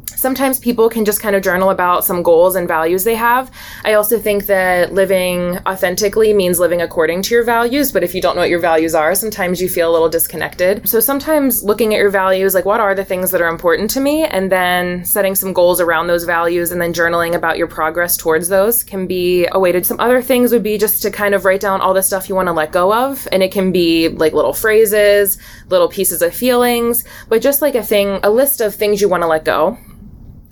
Sometimes 0.06 0.60
people 0.60 0.90
can 0.90 1.04
just 1.04 1.20
kind 1.20 1.36
of 1.36 1.44
journal 1.44 1.70
about 1.70 2.06
some 2.06 2.24
goals 2.24 2.56
and 2.56 2.68
values 2.68 3.04
they 3.04 3.16
have. 3.16 3.52
I 3.84 3.94
also 3.94 4.18
think 4.18 4.46
that 4.46 4.94
living 4.94 5.58
authentically 5.66 6.34
means 6.34 6.60
living 6.60 6.82
according 6.82 7.24
to 7.24 7.36
your 7.36 7.44
values, 7.44 7.92
but 7.92 8.04
if 8.04 8.16
you 8.16 8.22
don't 8.22 8.36
know 8.36 8.42
what 8.42 8.50
your 8.50 8.60
values 8.60 8.96
are, 8.96 9.16
sometimes 9.16 9.62
you 9.62 9.68
feel 9.68 9.90
a 9.90 9.92
little 9.92 10.08
disconnected. 10.08 10.88
So 10.88 11.00
sometimes 11.00 11.64
looking 11.64 11.94
at 11.94 11.98
your 11.98 12.10
values, 12.10 12.54
like 12.54 12.64
what 12.64 12.80
are 12.80 12.96
the 12.96 13.04
things 13.04 13.32
that 13.32 13.42
are 13.42 13.50
important 13.50 13.90
to 13.92 14.00
me, 14.00 14.24
and 14.24 14.52
then 14.52 15.04
setting 15.04 15.36
some 15.36 15.52
goals 15.52 15.82
around 15.82 16.08
those 16.08 16.24
values 16.24 16.72
and 16.72 16.82
then 16.82 16.94
journaling 16.94 17.36
about 17.36 17.58
your 17.58 17.68
progress 17.68 18.16
towards 18.16 18.48
those 18.48 18.84
can 18.84 19.08
be 19.08 19.48
a 19.52 19.60
way 19.60 19.72
to. 19.72 19.84
Some 19.84 20.00
other 20.00 20.22
things 20.22 20.52
would 20.54 20.64
be 20.64 20.78
just 20.78 21.02
to 21.02 21.12
kind 21.12 21.36
of 21.36 21.44
write 21.44 21.60
down 21.60 21.82
all 21.82 21.94
the 21.94 22.02
stuff 22.04 22.30
you 22.30 22.36
want 22.36 22.48
to 22.48 22.54
let 22.54 22.72
go 22.72 22.94
of, 22.94 23.28
and 23.32 23.44
it 23.44 23.52
can 23.52 23.72
be 23.72 24.08
like 24.08 24.34
little 24.34 24.54
phrases, 24.54 25.38
little 25.70 25.90
pieces 25.90 26.22
of 26.22 26.34
feelings, 26.34 27.04
but 27.28 27.42
just 27.42 27.62
like 27.62 27.76
a 27.76 27.84
thing, 27.84 28.20
a 28.24 28.30
list 28.30 28.62
of 28.62 28.74
things 28.74 29.02
you 29.02 29.10
want 29.10 29.24
to 29.24 29.28
let 29.28 29.44
go. 29.44 29.78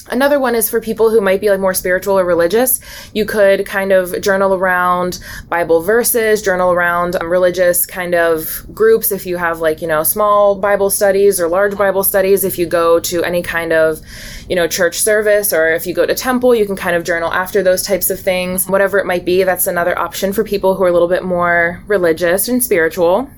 Another 0.09 0.39
one 0.39 0.55
is 0.55 0.69
for 0.69 0.81
people 0.81 1.11
who 1.11 1.21
might 1.21 1.41
be 1.41 1.49
like 1.49 1.59
more 1.59 1.75
spiritual 1.75 2.17
or 2.17 2.25
religious. 2.25 2.79
You 3.13 3.23
could 3.23 3.65
kind 3.67 3.91
of 3.91 4.19
journal 4.21 4.55
around 4.55 5.19
Bible 5.47 5.81
verses, 5.81 6.41
journal 6.41 6.71
around 6.71 7.15
um, 7.17 7.29
religious 7.29 7.85
kind 7.85 8.15
of 8.15 8.65
groups. 8.73 9.11
If 9.11 9.27
you 9.27 9.37
have 9.37 9.59
like, 9.59 9.81
you 9.81 9.87
know, 9.87 10.01
small 10.01 10.55
Bible 10.55 10.89
studies 10.89 11.39
or 11.39 11.47
large 11.47 11.77
Bible 11.77 12.03
studies, 12.03 12.43
if 12.43 12.57
you 12.57 12.65
go 12.65 12.99
to 13.01 13.23
any 13.23 13.43
kind 13.43 13.71
of, 13.71 14.01
you 14.49 14.55
know, 14.55 14.67
church 14.67 14.99
service 14.99 15.53
or 15.53 15.69
if 15.69 15.85
you 15.85 15.93
go 15.93 16.05
to 16.07 16.15
temple, 16.15 16.55
you 16.55 16.65
can 16.65 16.75
kind 16.75 16.95
of 16.95 17.03
journal 17.03 17.31
after 17.31 17.61
those 17.61 17.83
types 17.83 18.09
of 18.09 18.19
things. 18.19 18.67
Whatever 18.67 18.97
it 18.97 19.05
might 19.05 19.23
be, 19.23 19.43
that's 19.43 19.67
another 19.67 19.97
option 19.97 20.33
for 20.33 20.43
people 20.43 20.75
who 20.75 20.83
are 20.83 20.89
a 20.89 20.93
little 20.93 21.07
bit 21.07 21.23
more 21.23 21.83
religious 21.85 22.47
and 22.47 22.63
spiritual. 22.63 23.29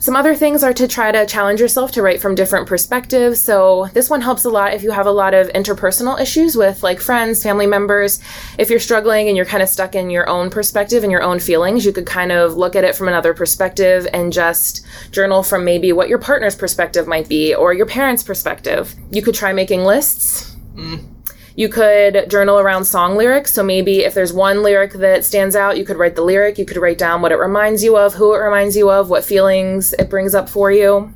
Some 0.00 0.16
other 0.16 0.34
things 0.34 0.62
are 0.62 0.72
to 0.72 0.86
try 0.86 1.10
to 1.10 1.26
challenge 1.26 1.60
yourself 1.60 1.92
to 1.92 2.02
write 2.02 2.20
from 2.20 2.34
different 2.34 2.68
perspectives. 2.68 3.40
So 3.40 3.88
this 3.94 4.08
one 4.08 4.20
helps 4.20 4.44
a 4.44 4.50
lot 4.50 4.74
if 4.74 4.82
you 4.82 4.90
have 4.90 5.06
a 5.06 5.12
lot 5.12 5.34
of 5.34 5.48
interpersonal 5.48 6.20
issues 6.20 6.56
with 6.56 6.82
like 6.82 7.00
friends, 7.00 7.42
family 7.42 7.66
members. 7.66 8.20
If 8.58 8.70
you're 8.70 8.78
struggling 8.78 9.28
and 9.28 9.36
you're 9.36 9.46
kind 9.46 9.62
of 9.62 9.68
stuck 9.68 9.94
in 9.94 10.10
your 10.10 10.28
own 10.28 10.50
perspective 10.50 11.02
and 11.02 11.12
your 11.12 11.22
own 11.22 11.40
feelings, 11.40 11.84
you 11.84 11.92
could 11.92 12.06
kind 12.06 12.32
of 12.32 12.56
look 12.56 12.76
at 12.76 12.84
it 12.84 12.94
from 12.94 13.08
another 13.08 13.34
perspective 13.34 14.06
and 14.12 14.32
just 14.32 14.86
journal 15.10 15.42
from 15.42 15.64
maybe 15.64 15.92
what 15.92 16.08
your 16.08 16.18
partner's 16.18 16.56
perspective 16.56 17.06
might 17.06 17.28
be 17.28 17.54
or 17.54 17.72
your 17.72 17.86
parents' 17.86 18.22
perspective. 18.22 18.94
You 19.10 19.22
could 19.22 19.34
try 19.34 19.52
making 19.52 19.84
lists. 19.84 20.56
Mm 20.74 21.17
you 21.58 21.68
could 21.68 22.30
journal 22.30 22.60
around 22.60 22.84
song 22.84 23.16
lyrics. 23.16 23.52
So 23.52 23.64
maybe 23.64 24.04
if 24.04 24.14
there's 24.14 24.32
one 24.32 24.62
lyric 24.62 24.92
that 24.92 25.24
stands 25.24 25.56
out, 25.56 25.76
you 25.76 25.84
could 25.84 25.96
write 25.96 26.14
the 26.14 26.22
lyric. 26.22 26.56
You 26.56 26.64
could 26.64 26.76
write 26.76 26.98
down 26.98 27.20
what 27.20 27.32
it 27.32 27.34
reminds 27.34 27.82
you 27.82 27.98
of, 27.98 28.14
who 28.14 28.32
it 28.32 28.38
reminds 28.38 28.76
you 28.76 28.88
of, 28.88 29.10
what 29.10 29.24
feelings 29.24 29.92
it 29.94 30.08
brings 30.08 30.36
up 30.36 30.48
for 30.48 30.70
you. 30.70 31.12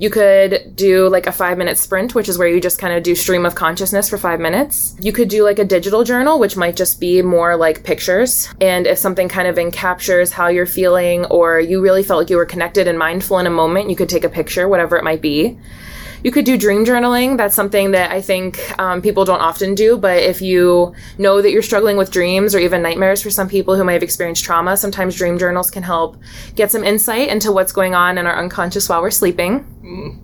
You 0.00 0.10
could 0.10 0.74
do 0.74 1.08
like 1.08 1.28
a 1.28 1.32
five 1.32 1.58
minute 1.58 1.78
sprint, 1.78 2.12
which 2.12 2.28
is 2.28 2.38
where 2.38 2.48
you 2.48 2.60
just 2.60 2.80
kind 2.80 2.92
of 2.92 3.04
do 3.04 3.14
stream 3.14 3.46
of 3.46 3.54
consciousness 3.54 4.08
for 4.08 4.18
five 4.18 4.40
minutes. 4.40 4.96
You 4.98 5.12
could 5.12 5.28
do 5.28 5.44
like 5.44 5.60
a 5.60 5.64
digital 5.64 6.02
journal, 6.02 6.40
which 6.40 6.56
might 6.56 6.74
just 6.74 6.98
be 6.98 7.22
more 7.22 7.54
like 7.54 7.84
pictures. 7.84 8.48
And 8.60 8.84
if 8.84 8.98
something 8.98 9.28
kind 9.28 9.46
of 9.46 9.54
encaptures 9.54 10.32
how 10.32 10.48
you're 10.48 10.66
feeling 10.66 11.24
or 11.26 11.60
you 11.60 11.80
really 11.80 12.02
felt 12.02 12.18
like 12.18 12.30
you 12.30 12.36
were 12.36 12.46
connected 12.46 12.88
and 12.88 12.98
mindful 12.98 13.38
in 13.38 13.46
a 13.46 13.50
moment, 13.50 13.90
you 13.90 13.94
could 13.94 14.08
take 14.08 14.24
a 14.24 14.28
picture, 14.28 14.68
whatever 14.68 14.96
it 14.96 15.04
might 15.04 15.22
be. 15.22 15.56
You 16.22 16.30
could 16.30 16.44
do 16.44 16.56
dream 16.56 16.84
journaling. 16.84 17.36
That's 17.36 17.54
something 17.54 17.92
that 17.92 18.10
I 18.10 18.20
think 18.20 18.58
um, 18.78 19.00
people 19.02 19.24
don't 19.24 19.40
often 19.40 19.74
do. 19.74 19.96
But 19.96 20.22
if 20.22 20.42
you 20.42 20.94
know 21.18 21.40
that 21.42 21.50
you're 21.50 21.62
struggling 21.62 21.96
with 21.96 22.10
dreams 22.10 22.54
or 22.54 22.58
even 22.58 22.82
nightmares 22.82 23.22
for 23.22 23.30
some 23.30 23.48
people 23.48 23.76
who 23.76 23.84
may 23.84 23.94
have 23.94 24.02
experienced 24.02 24.44
trauma, 24.44 24.76
sometimes 24.76 25.16
dream 25.16 25.38
journals 25.38 25.70
can 25.70 25.82
help 25.82 26.16
get 26.54 26.70
some 26.70 26.84
insight 26.84 27.28
into 27.28 27.52
what's 27.52 27.72
going 27.72 27.94
on 27.94 28.18
in 28.18 28.26
our 28.26 28.36
unconscious 28.36 28.88
while 28.88 29.02
we're 29.02 29.10
sleeping. 29.10 29.64
Mm. 29.82 30.18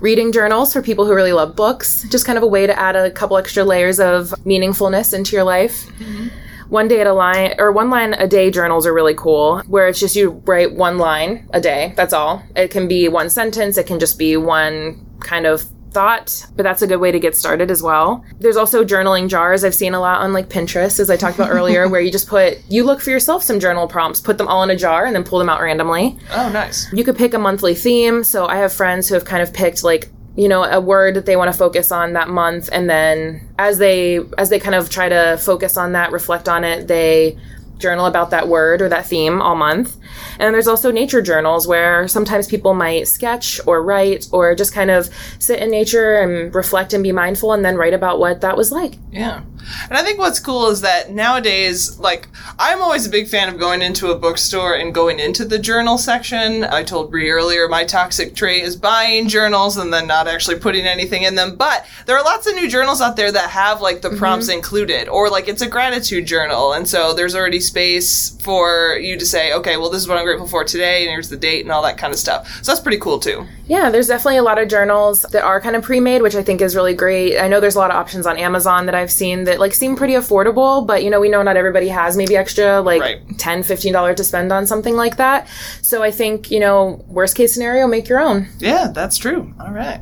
Reading 0.00 0.30
journals 0.30 0.72
for 0.72 0.82
people 0.82 1.06
who 1.06 1.14
really 1.14 1.32
love 1.32 1.56
books, 1.56 2.04
just 2.10 2.26
kind 2.26 2.36
of 2.36 2.42
a 2.42 2.46
way 2.46 2.66
to 2.66 2.78
add 2.78 2.96
a 2.96 3.10
couple 3.10 3.38
extra 3.38 3.64
layers 3.64 3.98
of 3.98 4.28
meaningfulness 4.44 5.14
into 5.14 5.34
your 5.34 5.44
life. 5.44 5.86
Mm-hmm 5.98 6.28
one 6.70 6.88
day 6.88 7.00
at 7.00 7.06
a 7.06 7.12
line 7.12 7.54
or 7.58 7.72
one 7.72 7.90
line 7.90 8.14
a 8.14 8.26
day 8.26 8.50
journals 8.50 8.86
are 8.86 8.94
really 8.94 9.14
cool 9.14 9.60
where 9.66 9.88
it's 9.88 10.00
just 10.00 10.16
you 10.16 10.30
write 10.46 10.72
one 10.72 10.98
line 10.98 11.48
a 11.52 11.60
day 11.60 11.92
that's 11.96 12.12
all 12.12 12.42
it 12.56 12.70
can 12.70 12.88
be 12.88 13.08
one 13.08 13.28
sentence 13.28 13.76
it 13.76 13.86
can 13.86 13.98
just 13.98 14.18
be 14.18 14.36
one 14.36 15.04
kind 15.20 15.46
of 15.46 15.64
thought, 15.92 16.46
but 16.56 16.62
that's 16.62 16.82
a 16.82 16.86
good 16.86 16.98
way 16.98 17.10
to 17.10 17.18
get 17.18 17.36
started 17.36 17.70
as 17.70 17.82
well. 17.82 18.24
There's 18.38 18.56
also 18.56 18.84
journaling 18.84 19.28
jars 19.28 19.64
I've 19.64 19.74
seen 19.74 19.94
a 19.94 20.00
lot 20.00 20.20
on 20.20 20.32
like 20.32 20.48
Pinterest, 20.48 21.00
as 21.00 21.10
I 21.10 21.16
talked 21.16 21.36
about 21.36 21.50
earlier, 21.50 21.88
where 21.90 22.00
you 22.00 22.10
just 22.10 22.28
put, 22.28 22.58
you 22.68 22.84
look 22.84 23.00
for 23.00 23.10
yourself 23.10 23.42
some 23.42 23.60
journal 23.60 23.88
prompts, 23.88 24.20
put 24.20 24.38
them 24.38 24.48
all 24.48 24.62
in 24.62 24.70
a 24.70 24.76
jar, 24.76 25.04
and 25.04 25.14
then 25.14 25.24
pull 25.24 25.38
them 25.38 25.48
out 25.48 25.60
randomly. 25.60 26.18
Oh, 26.32 26.48
nice. 26.50 26.90
You 26.92 27.04
could 27.04 27.16
pick 27.16 27.34
a 27.34 27.38
monthly 27.38 27.74
theme. 27.74 28.24
So 28.24 28.46
I 28.46 28.56
have 28.56 28.72
friends 28.72 29.08
who 29.08 29.14
have 29.14 29.24
kind 29.24 29.42
of 29.42 29.52
picked 29.52 29.82
like, 29.82 30.10
you 30.36 30.48
know, 30.48 30.64
a 30.64 30.80
word 30.80 31.16
that 31.16 31.26
they 31.26 31.36
want 31.36 31.52
to 31.52 31.58
focus 31.58 31.90
on 31.90 32.12
that 32.12 32.28
month, 32.28 32.68
and 32.72 32.88
then 32.88 33.48
as 33.58 33.78
they 33.78 34.20
as 34.38 34.48
they 34.48 34.60
kind 34.60 34.74
of 34.74 34.88
try 34.90 35.08
to 35.08 35.38
focus 35.38 35.76
on 35.76 35.92
that, 35.92 36.12
reflect 36.12 36.48
on 36.48 36.64
it, 36.64 36.88
they 36.88 37.36
journal 37.80 38.06
about 38.06 38.30
that 38.30 38.48
word 38.48 38.82
or 38.82 38.88
that 38.88 39.06
theme 39.06 39.40
all 39.40 39.56
month. 39.56 39.96
And 40.38 40.54
there's 40.54 40.68
also 40.68 40.90
nature 40.90 41.22
journals 41.22 41.66
where 41.66 42.08
sometimes 42.08 42.46
people 42.46 42.74
might 42.74 43.08
sketch 43.08 43.60
or 43.66 43.82
write 43.82 44.28
or 44.32 44.54
just 44.54 44.72
kind 44.72 44.90
of 44.90 45.08
sit 45.38 45.60
in 45.60 45.70
nature 45.70 46.16
and 46.16 46.54
reflect 46.54 46.92
and 46.92 47.02
be 47.02 47.12
mindful 47.12 47.52
and 47.52 47.64
then 47.64 47.76
write 47.76 47.94
about 47.94 48.18
what 48.18 48.40
that 48.40 48.56
was 48.56 48.72
like. 48.72 48.94
Yeah. 49.10 49.42
And 49.88 49.98
I 49.98 50.02
think 50.02 50.18
what's 50.18 50.40
cool 50.40 50.68
is 50.68 50.80
that 50.80 51.10
nowadays, 51.10 51.98
like, 51.98 52.28
I'm 52.58 52.80
always 52.80 53.06
a 53.06 53.10
big 53.10 53.28
fan 53.28 53.48
of 53.48 53.58
going 53.58 53.82
into 53.82 54.10
a 54.10 54.18
bookstore 54.18 54.74
and 54.74 54.94
going 54.94 55.20
into 55.20 55.44
the 55.44 55.58
journal 55.58 55.98
section. 55.98 56.64
I 56.64 56.82
told 56.82 57.10
Bree 57.10 57.30
earlier 57.30 57.68
my 57.68 57.84
toxic 57.84 58.34
trait 58.34 58.64
is 58.64 58.74
buying 58.74 59.28
journals 59.28 59.76
and 59.76 59.92
then 59.92 60.06
not 60.06 60.26
actually 60.26 60.58
putting 60.58 60.86
anything 60.86 61.22
in 61.22 61.34
them. 61.34 61.56
But 61.56 61.86
there 62.06 62.16
are 62.16 62.24
lots 62.24 62.46
of 62.46 62.54
new 62.54 62.68
journals 62.68 63.02
out 63.02 63.16
there 63.16 63.30
that 63.30 63.50
have, 63.50 63.82
like, 63.82 64.00
the 64.00 64.08
mm-hmm. 64.08 64.18
prompts 64.18 64.48
mm-hmm. 64.48 64.56
included, 64.56 65.08
or, 65.08 65.28
like, 65.28 65.46
it's 65.46 65.62
a 65.62 65.68
gratitude 65.68 66.26
journal. 66.26 66.72
And 66.72 66.88
so 66.88 67.12
there's 67.12 67.34
already 67.34 67.60
space 67.70 68.36
for 68.40 68.98
you 69.00 69.16
to 69.18 69.24
say, 69.24 69.52
okay, 69.54 69.76
well, 69.76 69.90
this 69.90 70.02
is 70.02 70.08
what 70.08 70.18
I'm 70.18 70.24
grateful 70.24 70.46
for 70.46 70.64
today, 70.64 71.04
and 71.04 71.10
here's 71.10 71.28
the 71.28 71.36
date 71.36 71.62
and 71.62 71.72
all 71.72 71.82
that 71.82 71.96
kind 71.96 72.12
of 72.12 72.18
stuff. 72.18 72.48
So 72.62 72.72
that's 72.72 72.80
pretty 72.80 72.98
cool, 72.98 73.18
too. 73.18 73.46
Yeah, 73.66 73.90
there's 73.90 74.08
definitely 74.08 74.38
a 74.38 74.42
lot 74.42 74.58
of 74.58 74.68
journals 74.68 75.22
that 75.22 75.44
are 75.44 75.60
kind 75.60 75.76
of 75.76 75.82
pre 75.84 76.00
made, 76.00 76.22
which 76.22 76.34
I 76.34 76.42
think 76.42 76.60
is 76.60 76.74
really 76.74 76.94
great. 76.94 77.38
I 77.38 77.48
know 77.48 77.60
there's 77.60 77.76
a 77.76 77.78
lot 77.78 77.90
of 77.90 77.96
options 77.96 78.26
on 78.26 78.36
Amazon 78.36 78.86
that 78.86 78.94
I've 78.94 79.10
seen 79.12 79.44
that 79.44 79.60
like 79.60 79.72
seem 79.72 79.96
pretty 79.96 80.14
affordable, 80.14 80.86
but 80.86 81.04
you 81.04 81.10
know, 81.10 81.20
we 81.20 81.28
know 81.28 81.42
not 81.42 81.56
everybody 81.56 81.88
has 81.88 82.16
maybe 82.16 82.36
extra 82.36 82.80
like 82.80 83.00
right. 83.00 83.38
10 83.38 83.62
$15 83.62 84.16
to 84.16 84.24
spend 84.24 84.52
on 84.52 84.66
something 84.66 84.96
like 84.96 85.16
that. 85.16 85.48
So 85.82 86.02
I 86.02 86.10
think, 86.10 86.50
you 86.50 86.60
know, 86.60 87.04
worst 87.06 87.36
case 87.36 87.54
scenario, 87.54 87.86
make 87.86 88.08
your 88.08 88.20
own. 88.20 88.48
Yeah, 88.58 88.88
that's 88.92 89.16
true. 89.16 89.54
All 89.60 89.70
right. 89.70 90.00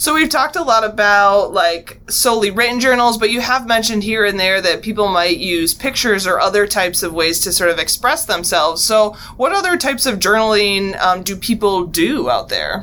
So 0.00 0.14
we've 0.14 0.30
talked 0.30 0.56
a 0.56 0.62
lot 0.62 0.82
about 0.82 1.52
like 1.52 2.00
solely 2.08 2.50
written 2.50 2.80
journals, 2.80 3.18
but 3.18 3.28
you 3.28 3.42
have 3.42 3.68
mentioned 3.68 4.02
here 4.02 4.24
and 4.24 4.40
there 4.40 4.58
that 4.62 4.80
people 4.80 5.08
might 5.08 5.36
use 5.36 5.74
pictures 5.74 6.26
or 6.26 6.40
other 6.40 6.66
types 6.66 7.02
of 7.02 7.12
ways 7.12 7.38
to 7.40 7.52
sort 7.52 7.68
of 7.68 7.78
express 7.78 8.24
themselves. 8.24 8.82
So 8.82 9.10
what 9.36 9.52
other 9.52 9.76
types 9.76 10.06
of 10.06 10.18
journaling 10.18 10.98
um, 11.02 11.22
do 11.22 11.36
people 11.36 11.84
do 11.84 12.30
out 12.30 12.48
there? 12.48 12.82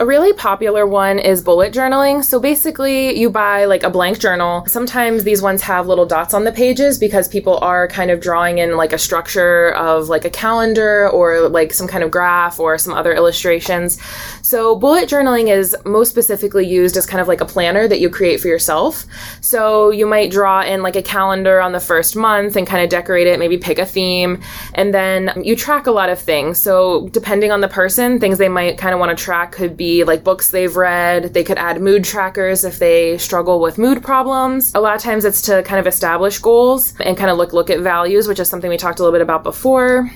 A 0.00 0.06
really 0.06 0.32
popular 0.32 0.86
one 0.86 1.18
is 1.18 1.42
bullet 1.42 1.74
journaling. 1.74 2.24
So 2.24 2.40
basically, 2.40 3.18
you 3.18 3.28
buy 3.28 3.66
like 3.66 3.82
a 3.82 3.90
blank 3.90 4.18
journal. 4.18 4.64
Sometimes 4.66 5.24
these 5.24 5.42
ones 5.42 5.60
have 5.60 5.88
little 5.88 6.06
dots 6.06 6.32
on 6.32 6.44
the 6.44 6.52
pages 6.52 6.98
because 6.98 7.28
people 7.28 7.58
are 7.58 7.86
kind 7.86 8.10
of 8.10 8.18
drawing 8.18 8.56
in 8.56 8.78
like 8.78 8.94
a 8.94 8.98
structure 8.98 9.74
of 9.74 10.08
like 10.08 10.24
a 10.24 10.30
calendar 10.30 11.10
or 11.10 11.50
like 11.50 11.74
some 11.74 11.86
kind 11.86 12.02
of 12.02 12.10
graph 12.10 12.58
or 12.58 12.78
some 12.78 12.94
other 12.94 13.12
illustrations. 13.12 14.00
So 14.40 14.74
bullet 14.74 15.06
journaling 15.06 15.54
is 15.54 15.76
most 15.84 16.08
specifically 16.08 16.66
used 16.66 16.96
as 16.96 17.04
kind 17.04 17.20
of 17.20 17.28
like 17.28 17.42
a 17.42 17.44
planner 17.44 17.86
that 17.86 18.00
you 18.00 18.08
create 18.08 18.40
for 18.40 18.48
yourself. 18.48 19.04
So 19.42 19.90
you 19.90 20.06
might 20.06 20.30
draw 20.30 20.62
in 20.62 20.82
like 20.82 20.96
a 20.96 21.02
calendar 21.02 21.60
on 21.60 21.72
the 21.72 21.80
first 21.80 22.16
month 22.16 22.56
and 22.56 22.66
kind 22.66 22.82
of 22.82 22.88
decorate 22.88 23.26
it, 23.26 23.38
maybe 23.38 23.58
pick 23.58 23.78
a 23.78 23.84
theme, 23.84 24.40
and 24.72 24.94
then 24.94 25.42
you 25.44 25.54
track 25.54 25.86
a 25.86 25.90
lot 25.92 26.08
of 26.08 26.18
things. 26.18 26.58
So 26.58 27.10
depending 27.10 27.52
on 27.52 27.60
the 27.60 27.68
person, 27.68 28.18
things 28.18 28.38
they 28.38 28.48
might 28.48 28.78
kind 28.78 28.94
of 28.94 28.98
want 28.98 29.14
to 29.14 29.22
track 29.22 29.52
could 29.52 29.76
be 29.76 29.89
like 30.04 30.24
books 30.24 30.50
they've 30.50 30.74
read. 30.74 31.34
They 31.34 31.44
could 31.44 31.58
add 31.58 31.80
mood 31.80 32.04
trackers 32.04 32.64
if 32.64 32.78
they 32.78 33.18
struggle 33.18 33.60
with 33.60 33.78
mood 33.78 34.02
problems. 34.02 34.72
A 34.74 34.80
lot 34.80 34.94
of 34.94 35.02
times 35.02 35.24
it's 35.24 35.42
to 35.42 35.62
kind 35.62 35.80
of 35.80 35.86
establish 35.86 36.38
goals 36.38 36.94
and 37.00 37.16
kind 37.16 37.30
of 37.30 37.36
look 37.38 37.52
look 37.52 37.70
at 37.70 37.80
values, 37.80 38.28
which 38.28 38.40
is 38.40 38.48
something 38.48 38.70
we 38.70 38.76
talked 38.76 39.00
a 39.00 39.02
little 39.02 39.16
bit 39.18 39.22
about 39.22 39.42
before. 39.42 40.10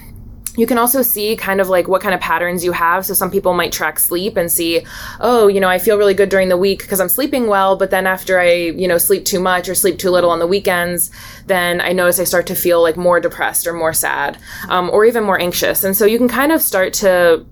You 0.56 0.66
can 0.66 0.78
also 0.78 1.02
see 1.02 1.34
kind 1.36 1.60
of 1.60 1.68
like 1.68 1.88
what 1.88 2.00
kind 2.00 2.14
of 2.14 2.20
patterns 2.20 2.64
you 2.64 2.72
have. 2.72 3.04
So 3.04 3.12
some 3.12 3.30
people 3.30 3.54
might 3.54 3.72
track 3.72 3.98
sleep 3.98 4.36
and 4.36 4.50
see, 4.50 4.86
oh, 5.20 5.48
you 5.48 5.60
know, 5.60 5.68
I 5.68 5.78
feel 5.78 5.98
really 5.98 6.14
good 6.14 6.28
during 6.28 6.48
the 6.48 6.56
week 6.56 6.82
because 6.82 7.00
I'm 7.00 7.08
sleeping 7.08 7.48
well, 7.48 7.76
but 7.76 7.90
then 7.90 8.06
after 8.06 8.38
I, 8.38 8.52
you 8.52 8.86
know, 8.86 8.98
sleep 8.98 9.24
too 9.24 9.40
much 9.40 9.68
or 9.68 9.74
sleep 9.74 9.98
too 9.98 10.10
little 10.10 10.30
on 10.30 10.38
the 10.38 10.46
weekends, 10.46 11.10
then 11.46 11.80
I 11.80 11.92
notice 11.92 12.20
I 12.20 12.24
start 12.24 12.46
to 12.48 12.54
feel 12.54 12.82
like 12.82 12.96
more 12.96 13.18
depressed 13.18 13.66
or 13.66 13.72
more 13.72 13.92
sad 13.92 14.38
um, 14.68 14.90
or 14.90 15.04
even 15.04 15.24
more 15.24 15.40
anxious. 15.40 15.82
And 15.82 15.96
so 15.96 16.06
you 16.06 16.18
can 16.18 16.28
kind 16.28 16.52
of 16.52 16.62
start 16.62 16.92
to 16.94 17.44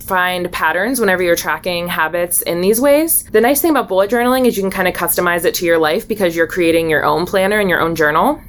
find 0.00 0.50
patterns 0.50 1.00
whenever 1.00 1.22
you're 1.22 1.36
tracking 1.36 1.88
habits 1.88 2.42
in 2.42 2.60
these 2.60 2.80
ways. 2.80 3.24
The 3.24 3.40
nice 3.40 3.60
thing 3.60 3.70
about 3.70 3.88
bullet 3.88 4.10
journaling 4.10 4.46
is 4.46 4.56
you 4.56 4.62
can 4.62 4.70
kind 4.70 4.88
of 4.88 4.94
customize 4.94 5.44
it 5.44 5.54
to 5.54 5.66
your 5.66 5.78
life 5.78 6.08
because 6.08 6.34
you're 6.34 6.46
creating 6.46 6.90
your 6.90 7.04
own 7.04 7.26
planner 7.26 7.60
and 7.60 7.68
your 7.68 7.80
own 7.80 7.94
journal. 7.94 8.40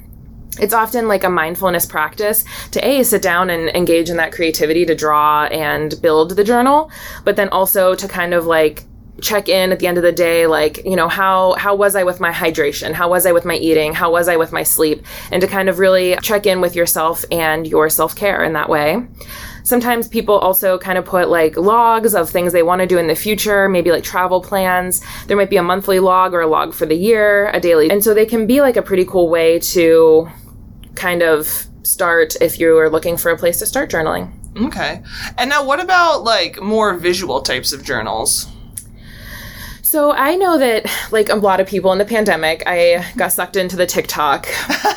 It's 0.60 0.74
often 0.74 1.08
like 1.08 1.24
a 1.24 1.30
mindfulness 1.30 1.86
practice 1.86 2.44
to 2.72 2.86
A, 2.86 3.02
sit 3.04 3.22
down 3.22 3.48
and 3.48 3.70
engage 3.70 4.10
in 4.10 4.18
that 4.18 4.32
creativity 4.32 4.84
to 4.84 4.94
draw 4.94 5.44
and 5.44 5.94
build 6.02 6.36
the 6.36 6.44
journal, 6.44 6.90
but 7.24 7.36
then 7.36 7.48
also 7.48 7.94
to 7.94 8.06
kind 8.06 8.34
of 8.34 8.44
like 8.46 8.84
check 9.20 9.48
in 9.48 9.72
at 9.72 9.78
the 9.78 9.86
end 9.86 9.98
of 9.98 10.02
the 10.02 10.12
day 10.12 10.46
like 10.46 10.84
you 10.84 10.96
know 10.96 11.08
how 11.08 11.52
how 11.52 11.74
was 11.74 11.94
i 11.94 12.02
with 12.02 12.18
my 12.18 12.32
hydration 12.32 12.92
how 12.92 13.08
was 13.08 13.24
i 13.24 13.30
with 13.30 13.44
my 13.44 13.54
eating 13.54 13.94
how 13.94 14.10
was 14.10 14.26
i 14.26 14.36
with 14.36 14.52
my 14.52 14.62
sleep 14.62 15.04
and 15.30 15.40
to 15.40 15.46
kind 15.46 15.68
of 15.68 15.78
really 15.78 16.16
check 16.22 16.44
in 16.44 16.60
with 16.60 16.74
yourself 16.74 17.24
and 17.30 17.66
your 17.66 17.88
self-care 17.88 18.42
in 18.42 18.54
that 18.54 18.68
way 18.68 19.06
sometimes 19.62 20.08
people 20.08 20.38
also 20.38 20.78
kind 20.78 20.98
of 20.98 21.04
put 21.04 21.28
like 21.28 21.56
logs 21.56 22.14
of 22.14 22.28
things 22.28 22.52
they 22.52 22.62
want 22.62 22.80
to 22.80 22.86
do 22.86 22.98
in 22.98 23.06
the 23.06 23.14
future 23.14 23.68
maybe 23.68 23.90
like 23.90 24.04
travel 24.04 24.40
plans 24.40 25.02
there 25.26 25.36
might 25.36 25.50
be 25.50 25.56
a 25.56 25.62
monthly 25.62 25.98
log 25.98 26.34
or 26.34 26.40
a 26.40 26.46
log 26.46 26.74
for 26.74 26.86
the 26.86 26.96
year 26.96 27.48
a 27.50 27.60
daily 27.60 27.90
and 27.90 28.02
so 28.02 28.14
they 28.14 28.26
can 28.26 28.46
be 28.46 28.60
like 28.60 28.76
a 28.76 28.82
pretty 28.82 29.04
cool 29.04 29.28
way 29.28 29.58
to 29.58 30.28
kind 30.94 31.22
of 31.22 31.66
start 31.82 32.34
if 32.40 32.60
you 32.60 32.76
are 32.78 32.90
looking 32.90 33.16
for 33.16 33.30
a 33.30 33.36
place 33.36 33.58
to 33.58 33.66
start 33.66 33.90
journaling 33.90 34.32
Okay. 34.60 35.02
And 35.38 35.48
now 35.48 35.64
what 35.64 35.80
about 35.82 36.24
like 36.24 36.60
more 36.60 36.94
visual 36.94 37.40
types 37.40 37.72
of 37.72 37.84
journals? 37.84 38.51
So 39.92 40.10
I 40.10 40.36
know 40.36 40.56
that, 40.56 40.90
like 41.10 41.28
a 41.28 41.34
lot 41.34 41.60
of 41.60 41.66
people 41.66 41.92
in 41.92 41.98
the 41.98 42.06
pandemic, 42.06 42.62
I 42.64 43.04
got 43.14 43.30
sucked 43.30 43.56
into 43.56 43.76
the 43.76 43.84
TikTok 43.84 44.48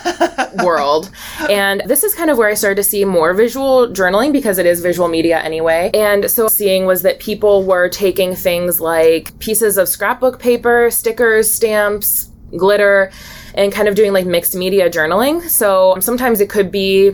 world. 0.63 1.11
And 1.49 1.81
this 1.85 2.05
is 2.05 2.15
kind 2.15 2.29
of 2.29 2.37
where 2.37 2.47
I 2.47 2.53
started 2.53 2.77
to 2.77 2.83
see 2.83 3.03
more 3.03 3.33
visual 3.33 3.89
journaling 3.89 4.31
because 4.31 4.57
it 4.57 4.65
is 4.65 4.79
visual 4.79 5.09
media 5.09 5.41
anyway. 5.41 5.91
And 5.93 6.31
so 6.31 6.47
seeing 6.47 6.85
was 6.85 7.01
that 7.01 7.19
people 7.19 7.65
were 7.65 7.89
taking 7.89 8.35
things 8.35 8.79
like 8.79 9.37
pieces 9.39 9.77
of 9.77 9.89
scrapbook 9.89 10.39
paper, 10.39 10.89
stickers, 10.89 11.51
stamps, 11.51 12.31
glitter, 12.55 13.11
and 13.53 13.73
kind 13.73 13.89
of 13.89 13.95
doing 13.95 14.13
like 14.13 14.25
mixed 14.25 14.55
media 14.55 14.89
journaling. 14.89 15.41
So 15.49 15.97
sometimes 15.99 16.39
it 16.39 16.49
could 16.49 16.71
be 16.71 17.11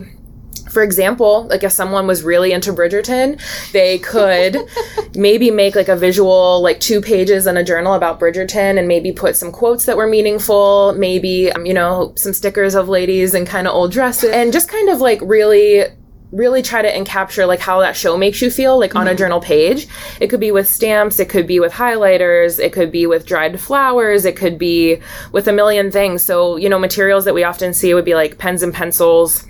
for 0.72 0.82
example, 0.82 1.46
like 1.48 1.62
if 1.62 1.72
someone 1.72 2.06
was 2.06 2.22
really 2.22 2.52
into 2.52 2.72
Bridgerton, 2.72 3.40
they 3.72 3.98
could 3.98 4.56
maybe 5.14 5.50
make 5.50 5.76
like 5.76 5.88
a 5.88 5.96
visual, 5.96 6.62
like 6.62 6.80
two 6.80 7.00
pages 7.00 7.46
in 7.46 7.56
a 7.56 7.64
journal 7.64 7.94
about 7.94 8.18
Bridgerton 8.18 8.78
and 8.78 8.88
maybe 8.88 9.12
put 9.12 9.36
some 9.36 9.52
quotes 9.52 9.84
that 9.84 9.96
were 9.96 10.06
meaningful, 10.06 10.94
maybe, 10.94 11.52
um, 11.52 11.66
you 11.66 11.74
know, 11.74 12.14
some 12.16 12.32
stickers 12.32 12.74
of 12.74 12.88
ladies 12.88 13.34
in 13.34 13.44
kind 13.44 13.66
of 13.66 13.74
old 13.74 13.92
dresses 13.92 14.30
and 14.30 14.52
just 14.52 14.68
kind 14.68 14.88
of 14.88 15.00
like 15.00 15.20
really 15.22 15.84
really 16.32 16.62
try 16.62 16.80
to 16.80 16.90
encapture 16.90 17.46
like 17.46 17.60
how 17.60 17.80
that 17.80 17.94
show 17.94 18.16
makes 18.16 18.40
you 18.40 18.50
feel 18.50 18.78
like 18.78 18.96
on 18.96 19.06
a 19.06 19.14
journal 19.14 19.38
page. 19.38 19.86
It 20.18 20.28
could 20.28 20.40
be 20.40 20.50
with 20.50 20.66
stamps 20.66 21.20
it 21.20 21.28
could 21.28 21.46
be 21.46 21.60
with 21.60 21.72
highlighters 21.72 22.58
it 22.58 22.72
could 22.72 22.90
be 22.90 23.06
with 23.06 23.26
dried 23.26 23.60
flowers 23.60 24.24
it 24.24 24.34
could 24.34 24.58
be 24.58 24.98
with 25.32 25.46
a 25.46 25.52
million 25.52 25.90
things. 25.90 26.22
So 26.22 26.56
you 26.56 26.70
know 26.70 26.78
materials 26.78 27.26
that 27.26 27.34
we 27.34 27.44
often 27.44 27.74
see 27.74 27.92
would 27.92 28.06
be 28.06 28.14
like 28.14 28.38
pens 28.38 28.62
and 28.62 28.72
pencils 28.72 29.46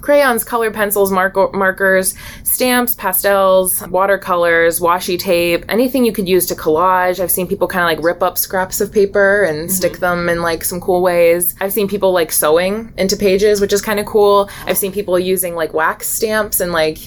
crayons, 0.00 0.44
colored 0.44 0.74
pencils, 0.74 1.10
mark- 1.10 1.54
markers, 1.54 2.14
stamps, 2.44 2.94
pastels, 2.94 3.86
watercolors, 3.88 4.80
washi 4.80 5.18
tape, 5.18 5.64
anything 5.68 6.04
you 6.04 6.12
could 6.12 6.28
use 6.28 6.46
to 6.46 6.54
collage. 6.54 7.20
I've 7.20 7.30
seen 7.30 7.46
people 7.46 7.68
kind 7.68 7.82
of 7.82 7.96
like 7.96 8.04
rip 8.04 8.22
up 8.22 8.38
scraps 8.38 8.80
of 8.80 8.92
paper 8.92 9.42
and 9.42 9.60
mm-hmm. 9.60 9.68
stick 9.68 9.98
them 9.98 10.28
in 10.28 10.42
like 10.42 10.64
some 10.64 10.80
cool 10.80 11.02
ways. 11.02 11.54
I've 11.60 11.72
seen 11.72 11.88
people 11.88 12.12
like 12.12 12.32
sewing 12.32 12.92
into 12.96 13.16
pages, 13.16 13.60
which 13.60 13.72
is 13.72 13.82
kind 13.82 14.00
of 14.00 14.06
cool. 14.06 14.50
I've 14.66 14.78
seen 14.78 14.92
people 14.92 15.18
using 15.18 15.54
like 15.54 15.74
wax 15.74 16.08
stamps 16.08 16.60
and 16.60 16.72
like 16.72 16.98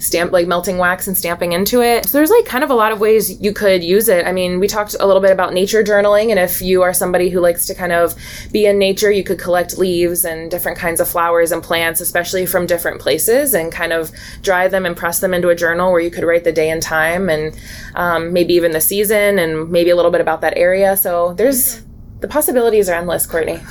stamp 0.00 0.32
like 0.32 0.46
melting 0.46 0.78
wax 0.78 1.06
and 1.06 1.16
stamping 1.16 1.52
into 1.52 1.82
it. 1.82 2.06
So 2.06 2.18
there's 2.18 2.30
like 2.30 2.46
kind 2.46 2.64
of 2.64 2.70
a 2.70 2.74
lot 2.74 2.90
of 2.90 3.00
ways 3.00 3.40
you 3.40 3.52
could 3.52 3.84
use 3.84 4.08
it. 4.08 4.26
I 4.26 4.32
mean, 4.32 4.58
we 4.58 4.66
talked 4.66 4.96
a 4.98 5.06
little 5.06 5.22
bit 5.22 5.30
about 5.30 5.52
nature 5.52 5.84
journaling 5.84 6.30
and 6.30 6.38
if 6.38 6.62
you 6.62 6.82
are 6.82 6.94
somebody 6.94 7.28
who 7.28 7.40
likes 7.40 7.66
to 7.66 7.74
kind 7.74 7.92
of 7.92 8.14
be 8.50 8.66
in 8.66 8.78
nature, 8.78 9.10
you 9.10 9.22
could 9.22 9.38
collect 9.38 9.78
leaves 9.78 10.24
and 10.24 10.50
different 10.50 10.78
kinds 10.78 11.00
of 11.00 11.08
flowers 11.08 11.52
and 11.52 11.62
plants, 11.62 12.00
especially 12.00 12.46
from 12.46 12.66
different 12.66 13.00
places 13.00 13.54
and 13.54 13.70
kind 13.70 13.92
of 13.92 14.10
dry 14.42 14.68
them 14.68 14.86
and 14.86 14.96
press 14.96 15.20
them 15.20 15.34
into 15.34 15.50
a 15.50 15.54
journal 15.54 15.92
where 15.92 16.00
you 16.00 16.10
could 16.10 16.24
write 16.24 16.44
the 16.44 16.52
day 16.52 16.70
and 16.70 16.82
time 16.82 17.28
and 17.28 17.58
um, 17.94 18.32
maybe 18.32 18.54
even 18.54 18.72
the 18.72 18.80
season 18.80 19.38
and 19.38 19.70
maybe 19.70 19.90
a 19.90 19.96
little 19.96 20.10
bit 20.10 20.22
about 20.22 20.40
that 20.40 20.56
area. 20.56 20.96
So 20.96 21.34
there's 21.34 21.82
the 22.20 22.28
possibilities 22.28 22.88
are 22.88 22.94
endless, 22.94 23.26
Courtney. 23.26 23.60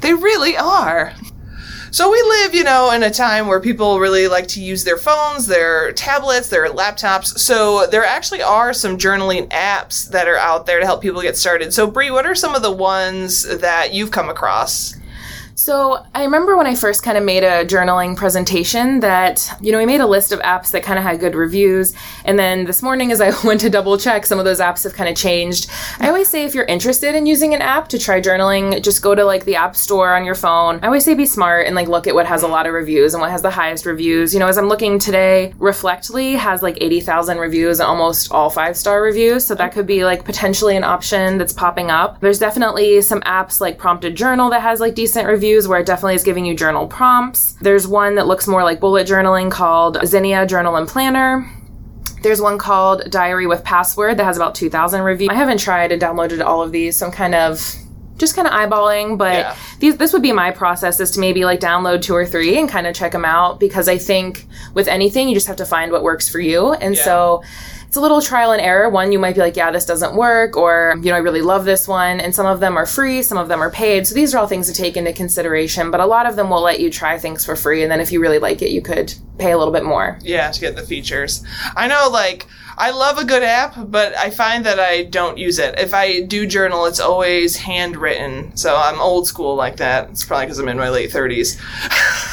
They 0.00 0.14
really 0.14 0.56
are. 0.56 1.12
So 1.96 2.12
we 2.12 2.20
live, 2.20 2.54
you 2.54 2.62
know, 2.62 2.90
in 2.90 3.02
a 3.02 3.10
time 3.10 3.46
where 3.46 3.58
people 3.58 3.98
really 3.98 4.28
like 4.28 4.48
to 4.48 4.62
use 4.62 4.84
their 4.84 4.98
phones, 4.98 5.46
their 5.46 5.92
tablets, 5.92 6.50
their 6.50 6.68
laptops. 6.68 7.38
So 7.38 7.86
there 7.86 8.04
actually 8.04 8.42
are 8.42 8.74
some 8.74 8.98
journaling 8.98 9.48
apps 9.48 10.06
that 10.10 10.28
are 10.28 10.36
out 10.36 10.66
there 10.66 10.78
to 10.78 10.84
help 10.84 11.00
people 11.00 11.22
get 11.22 11.38
started. 11.38 11.72
So 11.72 11.90
Bree, 11.90 12.10
what 12.10 12.26
are 12.26 12.34
some 12.34 12.54
of 12.54 12.60
the 12.60 12.70
ones 12.70 13.44
that 13.44 13.94
you've 13.94 14.10
come 14.10 14.28
across? 14.28 14.94
So 15.58 16.04
I 16.14 16.22
remember 16.22 16.54
when 16.54 16.66
I 16.66 16.74
first 16.74 17.02
kind 17.02 17.16
of 17.16 17.24
made 17.24 17.42
a 17.42 17.64
journaling 17.64 18.14
presentation 18.14 19.00
that, 19.00 19.50
you 19.62 19.72
know, 19.72 19.78
we 19.78 19.86
made 19.86 20.02
a 20.02 20.06
list 20.06 20.30
of 20.30 20.38
apps 20.40 20.70
that 20.72 20.82
kind 20.82 20.98
of 20.98 21.02
had 21.02 21.18
good 21.18 21.34
reviews. 21.34 21.94
And 22.26 22.38
then 22.38 22.66
this 22.66 22.82
morning, 22.82 23.10
as 23.10 23.22
I 23.22 23.32
went 23.44 23.62
to 23.62 23.70
double 23.70 23.96
check, 23.96 24.26
some 24.26 24.38
of 24.38 24.44
those 24.44 24.60
apps 24.60 24.84
have 24.84 24.92
kind 24.92 25.08
of 25.08 25.16
changed. 25.16 25.70
I 25.98 26.08
always 26.08 26.28
say 26.28 26.44
if 26.44 26.54
you're 26.54 26.66
interested 26.66 27.14
in 27.14 27.24
using 27.24 27.54
an 27.54 27.62
app 27.62 27.88
to 27.88 27.98
try 27.98 28.20
journaling, 28.20 28.82
just 28.82 29.00
go 29.00 29.14
to 29.14 29.24
like 29.24 29.46
the 29.46 29.56
app 29.56 29.76
store 29.76 30.14
on 30.14 30.26
your 30.26 30.34
phone. 30.34 30.78
I 30.82 30.88
always 30.88 31.06
say 31.06 31.14
be 31.14 31.24
smart 31.24 31.66
and 31.66 31.74
like 31.74 31.88
look 31.88 32.06
at 32.06 32.14
what 32.14 32.26
has 32.26 32.42
a 32.42 32.48
lot 32.48 32.66
of 32.66 32.74
reviews 32.74 33.14
and 33.14 33.22
what 33.22 33.30
has 33.30 33.40
the 33.40 33.50
highest 33.50 33.86
reviews. 33.86 34.34
You 34.34 34.40
know, 34.40 34.48
as 34.48 34.58
I'm 34.58 34.68
looking 34.68 34.98
today, 34.98 35.54
Reflectly 35.58 36.34
has 36.34 36.62
like 36.62 36.76
80,000 36.82 37.38
reviews 37.38 37.80
and 37.80 37.88
almost 37.88 38.30
all 38.30 38.50
five 38.50 38.76
star 38.76 39.00
reviews. 39.00 39.46
So 39.46 39.54
that 39.54 39.72
could 39.72 39.86
be 39.86 40.04
like 40.04 40.22
potentially 40.26 40.76
an 40.76 40.84
option 40.84 41.38
that's 41.38 41.54
popping 41.54 41.90
up. 41.90 42.20
There's 42.20 42.38
definitely 42.38 43.00
some 43.00 43.22
apps 43.22 43.58
like 43.58 43.78
Prompted 43.78 44.16
Journal 44.16 44.50
that 44.50 44.60
has 44.60 44.80
like 44.80 44.94
decent 44.94 45.26
reviews 45.26 45.45
reviews 45.46 45.68
where 45.68 45.78
it 45.78 45.86
definitely 45.86 46.16
is 46.16 46.24
giving 46.24 46.44
you 46.44 46.56
journal 46.56 46.88
prompts. 46.88 47.52
There's 47.60 47.86
one 47.86 48.16
that 48.16 48.26
looks 48.26 48.48
more 48.48 48.64
like 48.64 48.80
bullet 48.80 49.06
journaling 49.06 49.48
called 49.48 49.96
Zinnia 50.04 50.44
Journal 50.44 50.74
and 50.74 50.88
Planner. 50.88 51.48
There's 52.22 52.40
one 52.40 52.58
called 52.58 53.08
Diary 53.10 53.46
with 53.46 53.62
Password 53.62 54.16
that 54.16 54.24
has 54.24 54.36
about 54.36 54.56
2,000 54.56 55.02
reviews. 55.02 55.28
I 55.30 55.34
haven't 55.34 55.58
tried 55.58 55.92
and 55.92 56.02
downloaded 56.02 56.44
all 56.44 56.62
of 56.62 56.72
these, 56.72 56.96
so 56.96 57.06
I'm 57.06 57.12
kind 57.12 57.36
of 57.36 57.60
just 58.18 58.34
kind 58.34 58.48
of 58.48 58.54
eyeballing, 58.54 59.18
but 59.18 59.34
yeah. 59.34 59.56
these, 59.78 59.98
this 59.98 60.12
would 60.12 60.22
be 60.22 60.32
my 60.32 60.50
process 60.50 60.98
is 60.98 61.12
to 61.12 61.20
maybe 61.20 61.44
like 61.44 61.60
download 61.60 62.02
two 62.02 62.14
or 62.14 62.26
three 62.26 62.58
and 62.58 62.68
kind 62.68 62.88
of 62.88 62.94
check 62.96 63.12
them 63.12 63.24
out 63.24 63.60
because 63.60 63.88
I 63.88 63.98
think 63.98 64.46
with 64.74 64.88
anything, 64.88 65.28
you 65.28 65.34
just 65.34 65.46
have 65.46 65.56
to 65.56 65.66
find 65.66 65.92
what 65.92 66.02
works 66.02 66.28
for 66.28 66.40
you. 66.40 66.72
And 66.72 66.96
yeah. 66.96 67.04
so 67.04 67.42
it's 67.86 67.96
a 67.96 68.00
little 68.00 68.20
trial 68.20 68.52
and 68.52 68.60
error. 68.60 68.88
One, 68.88 69.12
you 69.12 69.18
might 69.18 69.34
be 69.34 69.40
like, 69.40 69.56
yeah, 69.56 69.70
this 69.70 69.86
doesn't 69.86 70.14
work, 70.14 70.56
or, 70.56 70.94
you 70.96 71.10
know, 71.10 71.16
I 71.16 71.20
really 71.20 71.42
love 71.42 71.64
this 71.64 71.86
one. 71.86 72.20
And 72.20 72.34
some 72.34 72.46
of 72.46 72.60
them 72.60 72.76
are 72.76 72.86
free, 72.86 73.22
some 73.22 73.38
of 73.38 73.48
them 73.48 73.62
are 73.62 73.70
paid. 73.70 74.06
So 74.06 74.14
these 74.14 74.34
are 74.34 74.38
all 74.38 74.46
things 74.46 74.66
to 74.66 74.74
take 74.74 74.96
into 74.96 75.12
consideration, 75.12 75.90
but 75.90 76.00
a 76.00 76.06
lot 76.06 76.26
of 76.26 76.36
them 76.36 76.50
will 76.50 76.62
let 76.62 76.80
you 76.80 76.90
try 76.90 77.18
things 77.18 77.44
for 77.44 77.56
free. 77.56 77.82
And 77.82 77.90
then 77.90 78.00
if 78.00 78.12
you 78.12 78.20
really 78.20 78.38
like 78.38 78.62
it, 78.62 78.70
you 78.70 78.82
could 78.82 79.14
pay 79.38 79.52
a 79.52 79.58
little 79.58 79.72
bit 79.72 79.84
more. 79.84 80.18
Yeah, 80.22 80.50
to 80.50 80.60
get 80.60 80.76
the 80.76 80.82
features. 80.82 81.44
I 81.76 81.86
know, 81.86 82.08
like, 82.10 82.46
I 82.78 82.90
love 82.90 83.16
a 83.16 83.24
good 83.24 83.42
app, 83.42 83.74
but 83.90 84.14
I 84.16 84.28
find 84.28 84.66
that 84.66 84.78
I 84.78 85.04
don't 85.04 85.38
use 85.38 85.58
it. 85.58 85.78
If 85.78 85.94
I 85.94 86.20
do 86.20 86.46
journal, 86.46 86.84
it's 86.84 87.00
always 87.00 87.56
handwritten. 87.56 88.54
So 88.54 88.76
I'm 88.76 89.00
old 89.00 89.26
school 89.26 89.54
like 89.54 89.76
that. 89.76 90.10
It's 90.10 90.24
probably 90.24 90.46
because 90.46 90.58
I'm 90.58 90.68
in 90.68 90.76
my 90.76 90.90
late 90.90 91.10
30s. 91.10 91.58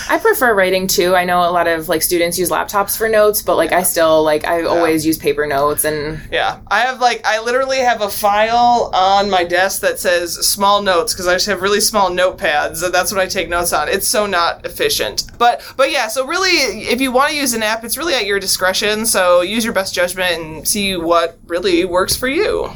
I 0.10 0.20
prefer 0.20 0.54
writing 0.54 0.88
too. 0.88 1.16
I 1.16 1.24
know 1.24 1.40
a 1.40 1.52
lot 1.52 1.68
of 1.68 1.88
like 1.88 2.02
students 2.02 2.38
use 2.38 2.50
laptops 2.50 2.98
for 2.98 3.08
notes, 3.08 3.42
but 3.42 3.56
like 3.56 3.72
I 3.72 3.84
still 3.84 4.22
like 4.22 4.46
I 4.46 4.62
yeah. 4.62 4.68
always 4.68 5.06
use 5.06 5.18
paper 5.18 5.43
notes 5.46 5.86
and 5.86 6.22
Yeah. 6.32 6.60
I 6.68 6.80
have 6.82 7.00
like 7.00 7.22
I 7.26 7.42
literally 7.42 7.80
have 7.80 8.02
a 8.02 8.10
file 8.10 8.92
on 8.94 9.30
my 9.30 9.44
desk 9.44 9.82
that 9.82 10.00
says 10.00 10.34
small 10.48 10.82
notes 10.82 11.14
because 11.14 11.28
I 11.28 11.34
just 11.34 11.46
have 11.48 11.62
really 11.62 11.82
small 11.82 12.10
notepads 12.10 12.84
and 12.84 12.94
that's 12.94 13.12
what 13.12 13.22
I 13.22 13.28
take 13.28 13.50
notes 13.50 13.74
on. 13.74 13.90
It's 13.90 14.08
so 14.08 14.26
not 14.26 14.66
efficient. 14.66 15.32
But 15.38 15.62
but 15.78 15.92
yeah, 15.92 16.08
so 16.08 16.26
really 16.26 16.84
if 16.84 17.02
you 17.02 17.12
want 17.12 17.32
to 17.32 17.38
use 17.38 17.54
an 17.54 17.64
app, 17.64 17.84
it's 17.84 17.98
really 17.98 18.14
at 18.14 18.26
your 18.26 18.40
discretion. 18.40 19.06
So 19.06 19.42
use 19.42 19.64
your 19.64 19.74
best 19.74 19.94
judgment 19.94 20.42
and 20.42 20.68
see 20.68 20.96
what 20.96 21.38
really 21.46 21.86
works 21.86 22.16
for 22.16 22.28
you. 22.28 22.70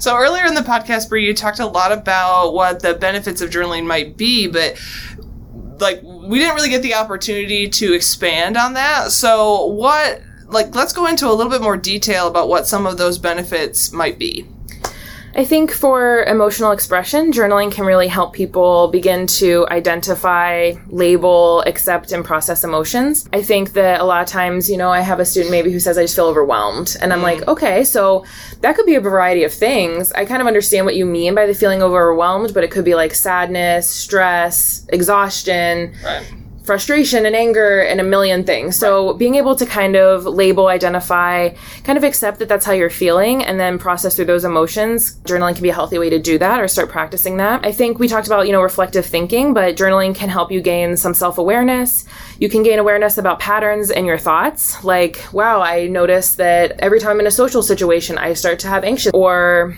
So 0.00 0.16
earlier 0.16 0.46
in 0.46 0.54
the 0.54 0.60
podcast, 0.62 1.08
Bree, 1.08 1.26
you 1.26 1.34
talked 1.34 1.58
a 1.58 1.66
lot 1.66 1.92
about 1.92 2.52
what 2.52 2.80
the 2.80 2.94
benefits 2.94 3.40
of 3.40 3.50
journaling 3.50 3.86
might 3.86 4.16
be, 4.16 4.46
but 4.46 4.80
like 5.80 6.00
we 6.02 6.38
didn't 6.38 6.54
really 6.54 6.70
get 6.70 6.82
the 6.82 6.94
opportunity 6.94 7.68
to 7.68 7.92
expand 7.92 8.56
on 8.56 8.74
that. 8.74 9.12
So 9.12 9.66
what 9.66 10.22
like 10.48 10.74
let's 10.74 10.92
go 10.92 11.06
into 11.06 11.28
a 11.28 11.32
little 11.32 11.50
bit 11.50 11.62
more 11.62 11.76
detail 11.76 12.28
about 12.28 12.48
what 12.48 12.66
some 12.66 12.86
of 12.86 12.98
those 12.98 13.18
benefits 13.18 13.92
might 13.92 14.18
be. 14.18 14.46
I 15.36 15.44
think 15.44 15.70
for 15.70 16.24
emotional 16.24 16.72
expression, 16.72 17.30
journaling 17.30 17.70
can 17.70 17.84
really 17.84 18.08
help 18.08 18.32
people 18.32 18.88
begin 18.88 19.26
to 19.26 19.66
identify, 19.70 20.72
label, 20.86 21.60
accept, 21.66 22.12
and 22.12 22.24
process 22.24 22.64
emotions. 22.64 23.28
I 23.34 23.42
think 23.42 23.74
that 23.74 24.00
a 24.00 24.04
lot 24.04 24.22
of 24.22 24.28
times, 24.28 24.70
you 24.70 24.78
know, 24.78 24.88
I 24.88 25.00
have 25.00 25.20
a 25.20 25.26
student 25.26 25.50
maybe 25.50 25.70
who 25.70 25.78
says, 25.78 25.98
I 25.98 26.04
just 26.04 26.16
feel 26.16 26.24
overwhelmed. 26.24 26.96
And 27.02 27.12
I'm 27.12 27.18
mm. 27.18 27.24
like, 27.24 27.46
okay, 27.48 27.84
so 27.84 28.24
that 28.62 28.76
could 28.76 28.86
be 28.86 28.94
a 28.94 29.00
variety 29.00 29.44
of 29.44 29.52
things. 29.52 30.10
I 30.12 30.24
kind 30.24 30.40
of 30.40 30.46
understand 30.48 30.86
what 30.86 30.96
you 30.96 31.04
mean 31.04 31.34
by 31.34 31.44
the 31.44 31.54
feeling 31.54 31.82
overwhelmed, 31.82 32.54
but 32.54 32.64
it 32.64 32.70
could 32.70 32.86
be 32.86 32.94
like 32.94 33.12
sadness, 33.12 33.90
stress, 33.90 34.86
exhaustion. 34.88 35.94
Right 36.02 36.26
frustration 36.66 37.24
and 37.24 37.36
anger 37.36 37.80
and 37.80 38.00
a 38.00 38.04
million 38.04 38.42
things. 38.42 38.76
So 38.76 39.14
being 39.14 39.36
able 39.36 39.54
to 39.54 39.64
kind 39.64 39.94
of 39.94 40.24
label, 40.24 40.66
identify, 40.66 41.50
kind 41.84 41.96
of 41.96 42.02
accept 42.02 42.40
that 42.40 42.48
that's 42.48 42.66
how 42.66 42.72
you're 42.72 42.90
feeling 42.90 43.44
and 43.44 43.58
then 43.58 43.78
process 43.78 44.16
through 44.16 44.24
those 44.24 44.44
emotions. 44.44 45.16
Journaling 45.20 45.54
can 45.54 45.62
be 45.62 45.68
a 45.68 45.74
healthy 45.74 45.98
way 45.98 46.10
to 46.10 46.18
do 46.18 46.38
that 46.38 46.60
or 46.60 46.66
start 46.66 46.90
practicing 46.90 47.36
that. 47.36 47.64
I 47.64 47.70
think 47.70 48.00
we 48.00 48.08
talked 48.08 48.26
about, 48.26 48.46
you 48.46 48.52
know, 48.52 48.60
reflective 48.60 49.06
thinking, 49.06 49.54
but 49.54 49.76
journaling 49.76 50.14
can 50.14 50.28
help 50.28 50.50
you 50.50 50.60
gain 50.60 50.96
some 50.96 51.14
self-awareness. 51.14 52.04
You 52.40 52.48
can 52.48 52.64
gain 52.64 52.80
awareness 52.80 53.16
about 53.16 53.38
patterns 53.38 53.90
in 53.90 54.04
your 54.04 54.18
thoughts. 54.18 54.82
Like, 54.82 55.24
wow, 55.32 55.62
I 55.62 55.86
notice 55.86 56.34
that 56.34 56.72
every 56.80 56.98
time 56.98 57.12
I'm 57.12 57.20
in 57.20 57.26
a 57.28 57.30
social 57.30 57.62
situation, 57.62 58.18
I 58.18 58.32
start 58.32 58.58
to 58.60 58.68
have 58.68 58.82
anxious 58.82 59.12
or 59.14 59.76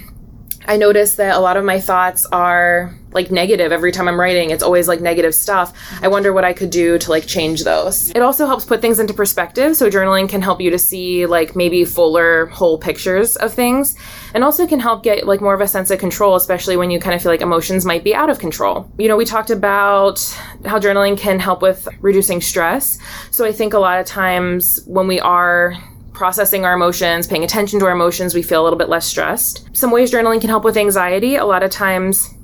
I 0.66 0.76
notice 0.76 1.16
that 1.16 1.36
a 1.36 1.40
lot 1.40 1.56
of 1.56 1.64
my 1.64 1.80
thoughts 1.80 2.26
are 2.26 2.97
like 3.18 3.32
negative 3.32 3.72
every 3.72 3.90
time 3.90 4.06
I'm 4.06 4.18
writing. 4.18 4.50
It's 4.50 4.62
always 4.62 4.86
like 4.86 5.00
negative 5.00 5.34
stuff. 5.34 5.72
I 6.02 6.06
wonder 6.06 6.32
what 6.32 6.44
I 6.44 6.52
could 6.52 6.70
do 6.70 6.98
to 6.98 7.10
like 7.10 7.26
change 7.26 7.64
those. 7.64 8.10
It 8.10 8.22
also 8.22 8.46
helps 8.46 8.64
put 8.64 8.80
things 8.80 9.00
into 9.00 9.12
perspective. 9.12 9.76
So 9.76 9.90
journaling 9.90 10.28
can 10.28 10.40
help 10.40 10.60
you 10.60 10.70
to 10.70 10.78
see 10.78 11.26
like 11.26 11.56
maybe 11.56 11.84
fuller 11.84 12.46
whole 12.46 12.78
pictures 12.78 13.34
of 13.34 13.52
things 13.52 13.96
and 14.34 14.44
also 14.44 14.68
can 14.68 14.78
help 14.78 15.02
get 15.02 15.26
like 15.26 15.40
more 15.40 15.54
of 15.54 15.60
a 15.60 15.66
sense 15.66 15.90
of 15.90 15.98
control, 15.98 16.36
especially 16.36 16.76
when 16.76 16.92
you 16.92 17.00
kind 17.00 17.16
of 17.16 17.20
feel 17.20 17.32
like 17.32 17.40
emotions 17.40 17.84
might 17.84 18.04
be 18.04 18.14
out 18.14 18.30
of 18.30 18.38
control. 18.38 18.88
You 18.98 19.08
know, 19.08 19.16
we 19.16 19.24
talked 19.24 19.50
about 19.50 20.20
how 20.64 20.78
journaling 20.78 21.18
can 21.18 21.40
help 21.40 21.60
with 21.60 21.88
reducing 22.00 22.40
stress. 22.40 23.00
So 23.32 23.44
I 23.44 23.50
think 23.50 23.72
a 23.74 23.80
lot 23.80 23.98
of 23.98 24.06
times 24.06 24.80
when 24.86 25.08
we 25.08 25.18
are 25.18 25.74
processing 26.12 26.64
our 26.64 26.74
emotions, 26.74 27.26
paying 27.26 27.44
attention 27.44 27.80
to 27.80 27.86
our 27.86 27.92
emotions, 27.92 28.34
we 28.34 28.42
feel 28.42 28.62
a 28.62 28.64
little 28.64 28.78
bit 28.78 28.88
less 28.88 29.06
stressed. 29.06 29.68
Some 29.72 29.90
ways 29.90 30.12
journaling 30.12 30.40
can 30.40 30.50
help 30.50 30.64
with 30.64 30.76
anxiety. 30.76 31.36
A 31.36 31.44
lot 31.44 31.62
of 31.62 31.70
times, 31.70 32.34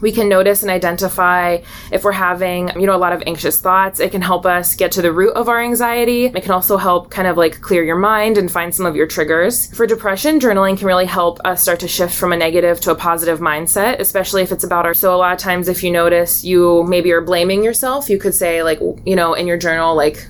we 0.00 0.12
can 0.12 0.28
notice 0.28 0.62
and 0.62 0.70
identify 0.70 1.58
if 1.92 2.04
we're 2.04 2.12
having, 2.12 2.68
you 2.80 2.86
know, 2.86 2.96
a 2.96 2.98
lot 2.98 3.12
of 3.12 3.22
anxious 3.26 3.60
thoughts. 3.60 4.00
It 4.00 4.12
can 4.12 4.22
help 4.22 4.46
us 4.46 4.74
get 4.74 4.92
to 4.92 5.02
the 5.02 5.12
root 5.12 5.34
of 5.34 5.48
our 5.48 5.60
anxiety. 5.60 6.26
It 6.26 6.42
can 6.42 6.52
also 6.52 6.76
help 6.76 7.10
kind 7.10 7.28
of 7.28 7.36
like 7.36 7.60
clear 7.60 7.84
your 7.84 7.96
mind 7.96 8.38
and 8.38 8.50
find 8.50 8.74
some 8.74 8.86
of 8.86 8.96
your 8.96 9.06
triggers. 9.06 9.72
For 9.74 9.86
depression, 9.86 10.40
journaling 10.40 10.78
can 10.78 10.86
really 10.86 11.06
help 11.06 11.40
us 11.44 11.62
start 11.62 11.80
to 11.80 11.88
shift 11.88 12.14
from 12.14 12.32
a 12.32 12.36
negative 12.36 12.80
to 12.82 12.92
a 12.92 12.94
positive 12.94 13.40
mindset, 13.40 14.00
especially 14.00 14.42
if 14.42 14.52
it's 14.52 14.64
about 14.64 14.86
our. 14.86 14.94
So 14.94 15.14
a 15.14 15.16
lot 15.16 15.32
of 15.32 15.38
times, 15.38 15.68
if 15.68 15.82
you 15.82 15.90
notice 15.90 16.44
you 16.44 16.84
maybe 16.84 17.12
are 17.12 17.20
blaming 17.20 17.62
yourself, 17.62 18.08
you 18.08 18.18
could 18.18 18.34
say 18.34 18.62
like, 18.62 18.80
you 19.04 19.16
know, 19.16 19.34
in 19.34 19.46
your 19.46 19.58
journal, 19.58 19.94
like, 19.94 20.26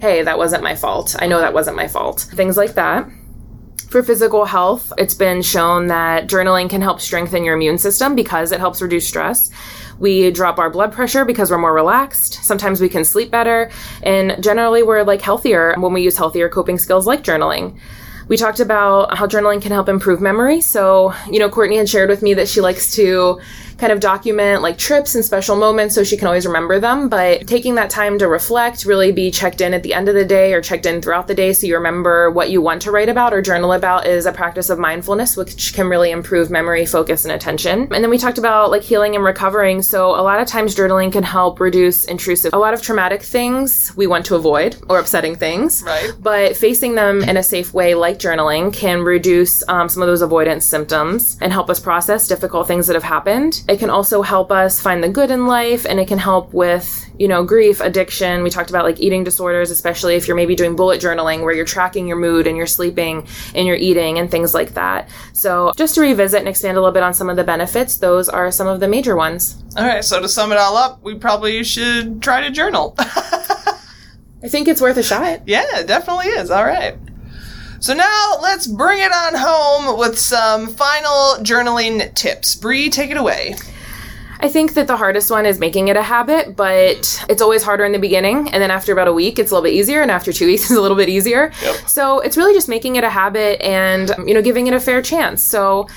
hey, 0.00 0.22
that 0.22 0.38
wasn't 0.38 0.62
my 0.62 0.74
fault. 0.74 1.14
I 1.18 1.26
know 1.26 1.40
that 1.40 1.54
wasn't 1.54 1.76
my 1.76 1.88
fault. 1.88 2.22
Things 2.34 2.56
like 2.56 2.74
that. 2.74 3.08
For 3.92 4.02
physical 4.02 4.46
health, 4.46 4.90
it's 4.96 5.12
been 5.12 5.42
shown 5.42 5.88
that 5.88 6.26
journaling 6.26 6.70
can 6.70 6.80
help 6.80 6.98
strengthen 6.98 7.44
your 7.44 7.54
immune 7.56 7.76
system 7.76 8.14
because 8.14 8.50
it 8.50 8.58
helps 8.58 8.80
reduce 8.80 9.06
stress. 9.06 9.50
We 9.98 10.30
drop 10.30 10.58
our 10.58 10.70
blood 10.70 10.94
pressure 10.94 11.26
because 11.26 11.50
we're 11.50 11.58
more 11.58 11.74
relaxed. 11.74 12.42
Sometimes 12.42 12.80
we 12.80 12.88
can 12.88 13.04
sleep 13.04 13.30
better. 13.30 13.70
And 14.02 14.42
generally, 14.42 14.82
we're 14.82 15.02
like 15.02 15.20
healthier 15.20 15.74
when 15.76 15.92
we 15.92 16.00
use 16.00 16.16
healthier 16.16 16.48
coping 16.48 16.78
skills 16.78 17.06
like 17.06 17.22
journaling. 17.22 17.78
We 18.28 18.38
talked 18.38 18.60
about 18.60 19.18
how 19.18 19.26
journaling 19.26 19.60
can 19.60 19.72
help 19.72 19.90
improve 19.90 20.22
memory. 20.22 20.62
So, 20.62 21.12
you 21.30 21.38
know, 21.38 21.50
Courtney 21.50 21.76
had 21.76 21.86
shared 21.86 22.08
with 22.08 22.22
me 22.22 22.32
that 22.32 22.48
she 22.48 22.62
likes 22.62 22.94
to 22.94 23.42
kind 23.78 23.92
of 23.92 24.00
document 24.00 24.62
like 24.62 24.78
trips 24.78 25.14
and 25.14 25.24
special 25.24 25.56
moments 25.56 25.94
so 25.94 26.04
she 26.04 26.16
can 26.16 26.26
always 26.26 26.46
remember 26.46 26.78
them. 26.80 27.08
But 27.08 27.46
taking 27.46 27.74
that 27.76 27.90
time 27.90 28.18
to 28.18 28.28
reflect, 28.28 28.84
really 28.84 29.12
be 29.12 29.30
checked 29.30 29.60
in 29.60 29.74
at 29.74 29.82
the 29.82 29.94
end 29.94 30.08
of 30.08 30.14
the 30.14 30.24
day 30.24 30.52
or 30.52 30.60
checked 30.60 30.86
in 30.86 31.00
throughout 31.02 31.26
the 31.26 31.34
day 31.34 31.52
so 31.52 31.66
you 31.66 31.74
remember 31.74 32.30
what 32.30 32.50
you 32.50 32.60
want 32.60 32.82
to 32.82 32.90
write 32.90 33.08
about 33.08 33.32
or 33.32 33.42
journal 33.42 33.72
about 33.72 34.06
is 34.06 34.26
a 34.26 34.32
practice 34.32 34.70
of 34.70 34.78
mindfulness, 34.78 35.36
which 35.36 35.74
can 35.74 35.88
really 35.88 36.10
improve 36.10 36.50
memory, 36.50 36.86
focus, 36.86 37.24
and 37.24 37.32
attention. 37.32 37.80
And 37.92 38.04
then 38.04 38.10
we 38.10 38.18
talked 38.18 38.38
about 38.38 38.70
like 38.70 38.82
healing 38.82 39.14
and 39.14 39.24
recovering. 39.24 39.82
So 39.82 40.10
a 40.10 40.22
lot 40.22 40.40
of 40.40 40.46
times 40.46 40.74
journaling 40.74 41.12
can 41.12 41.22
help 41.22 41.60
reduce 41.60 42.04
intrusive, 42.04 42.52
a 42.52 42.58
lot 42.58 42.74
of 42.74 42.82
traumatic 42.82 43.22
things 43.22 43.92
we 43.96 44.06
want 44.06 44.26
to 44.26 44.34
avoid 44.34 44.76
or 44.88 44.98
upsetting 44.98 45.36
things. 45.36 45.82
Right. 45.82 46.12
But 46.20 46.56
facing 46.56 46.94
them 46.94 47.22
in 47.22 47.36
a 47.36 47.42
safe 47.42 47.72
way, 47.72 47.94
like 47.94 48.18
journaling, 48.18 48.72
can 48.72 49.02
reduce 49.02 49.66
um, 49.68 49.88
some 49.88 50.02
of 50.02 50.08
those 50.08 50.22
avoidance 50.22 50.64
symptoms 50.64 51.36
and 51.40 51.52
help 51.52 51.70
us 51.70 51.80
process 51.80 52.28
difficult 52.28 52.66
things 52.66 52.86
that 52.86 52.94
have 52.94 53.02
happened. 53.02 53.62
It 53.72 53.78
can 53.78 53.88
also 53.88 54.20
help 54.20 54.52
us 54.52 54.78
find 54.82 55.02
the 55.02 55.08
good 55.08 55.30
in 55.30 55.46
life 55.46 55.86
and 55.86 55.98
it 55.98 56.06
can 56.06 56.18
help 56.18 56.52
with, 56.52 57.10
you 57.18 57.26
know, 57.26 57.42
grief, 57.42 57.80
addiction. 57.80 58.42
We 58.42 58.50
talked 58.50 58.68
about 58.68 58.84
like 58.84 59.00
eating 59.00 59.24
disorders, 59.24 59.70
especially 59.70 60.14
if 60.14 60.28
you're 60.28 60.36
maybe 60.36 60.54
doing 60.54 60.76
bullet 60.76 61.00
journaling 61.00 61.40
where 61.40 61.54
you're 61.54 61.64
tracking 61.64 62.06
your 62.06 62.18
mood 62.18 62.46
and 62.46 62.54
you're 62.54 62.66
sleeping 62.66 63.26
and 63.54 63.66
you're 63.66 63.76
eating 63.76 64.18
and 64.18 64.30
things 64.30 64.52
like 64.52 64.74
that. 64.74 65.08
So, 65.32 65.72
just 65.74 65.94
to 65.94 66.02
revisit 66.02 66.40
and 66.40 66.48
expand 66.48 66.76
a 66.76 66.80
little 66.82 66.92
bit 66.92 67.02
on 67.02 67.14
some 67.14 67.30
of 67.30 67.36
the 67.36 67.44
benefits, 67.44 67.96
those 67.96 68.28
are 68.28 68.50
some 68.50 68.66
of 68.66 68.78
the 68.78 68.88
major 68.88 69.16
ones. 69.16 69.64
All 69.78 69.86
right, 69.86 70.04
so 70.04 70.20
to 70.20 70.28
sum 70.28 70.52
it 70.52 70.58
all 70.58 70.76
up, 70.76 71.02
we 71.02 71.14
probably 71.14 71.64
should 71.64 72.20
try 72.20 72.42
to 72.42 72.50
journal. 72.50 72.94
I 72.98 74.48
think 74.48 74.68
it's 74.68 74.82
worth 74.82 74.98
a 74.98 75.02
shot. 75.02 75.48
yeah, 75.48 75.78
it 75.78 75.86
definitely 75.86 76.26
is. 76.26 76.50
All 76.50 76.66
right. 76.66 76.98
So 77.82 77.94
now 77.94 78.36
let's 78.40 78.68
bring 78.68 79.00
it 79.00 79.10
on 79.10 79.34
home 79.34 79.98
with 79.98 80.16
some 80.16 80.68
final 80.68 81.42
journaling 81.42 82.14
tips. 82.14 82.54
Bree, 82.54 82.88
take 82.88 83.10
it 83.10 83.16
away. 83.16 83.56
I 84.38 84.48
think 84.48 84.74
that 84.74 84.86
the 84.86 84.96
hardest 84.96 85.32
one 85.32 85.46
is 85.46 85.58
making 85.58 85.88
it 85.88 85.96
a 85.96 86.02
habit, 86.02 86.54
but 86.54 87.24
it's 87.28 87.42
always 87.42 87.64
harder 87.64 87.84
in 87.84 87.90
the 87.90 87.98
beginning. 87.98 88.48
And 88.50 88.62
then 88.62 88.70
after 88.70 88.92
about 88.92 89.08
a 89.08 89.12
week, 89.12 89.40
it's 89.40 89.50
a 89.50 89.54
little 89.54 89.68
bit 89.68 89.74
easier. 89.74 90.00
And 90.00 90.12
after 90.12 90.32
two 90.32 90.46
weeks, 90.52 90.62
it's 90.62 90.78
a 90.78 90.80
little 90.80 90.96
bit 90.96 91.08
easier. 91.08 91.50
Yep. 91.60 91.88
So 91.88 92.20
it's 92.20 92.36
really 92.36 92.54
just 92.54 92.68
making 92.68 92.94
it 92.94 93.02
a 93.02 93.10
habit 93.10 93.60
and, 93.60 94.14
you 94.28 94.34
know, 94.34 94.42
giving 94.42 94.68
it 94.68 94.74
a 94.74 94.80
fair 94.80 95.02
chance. 95.02 95.42
So, 95.42 95.88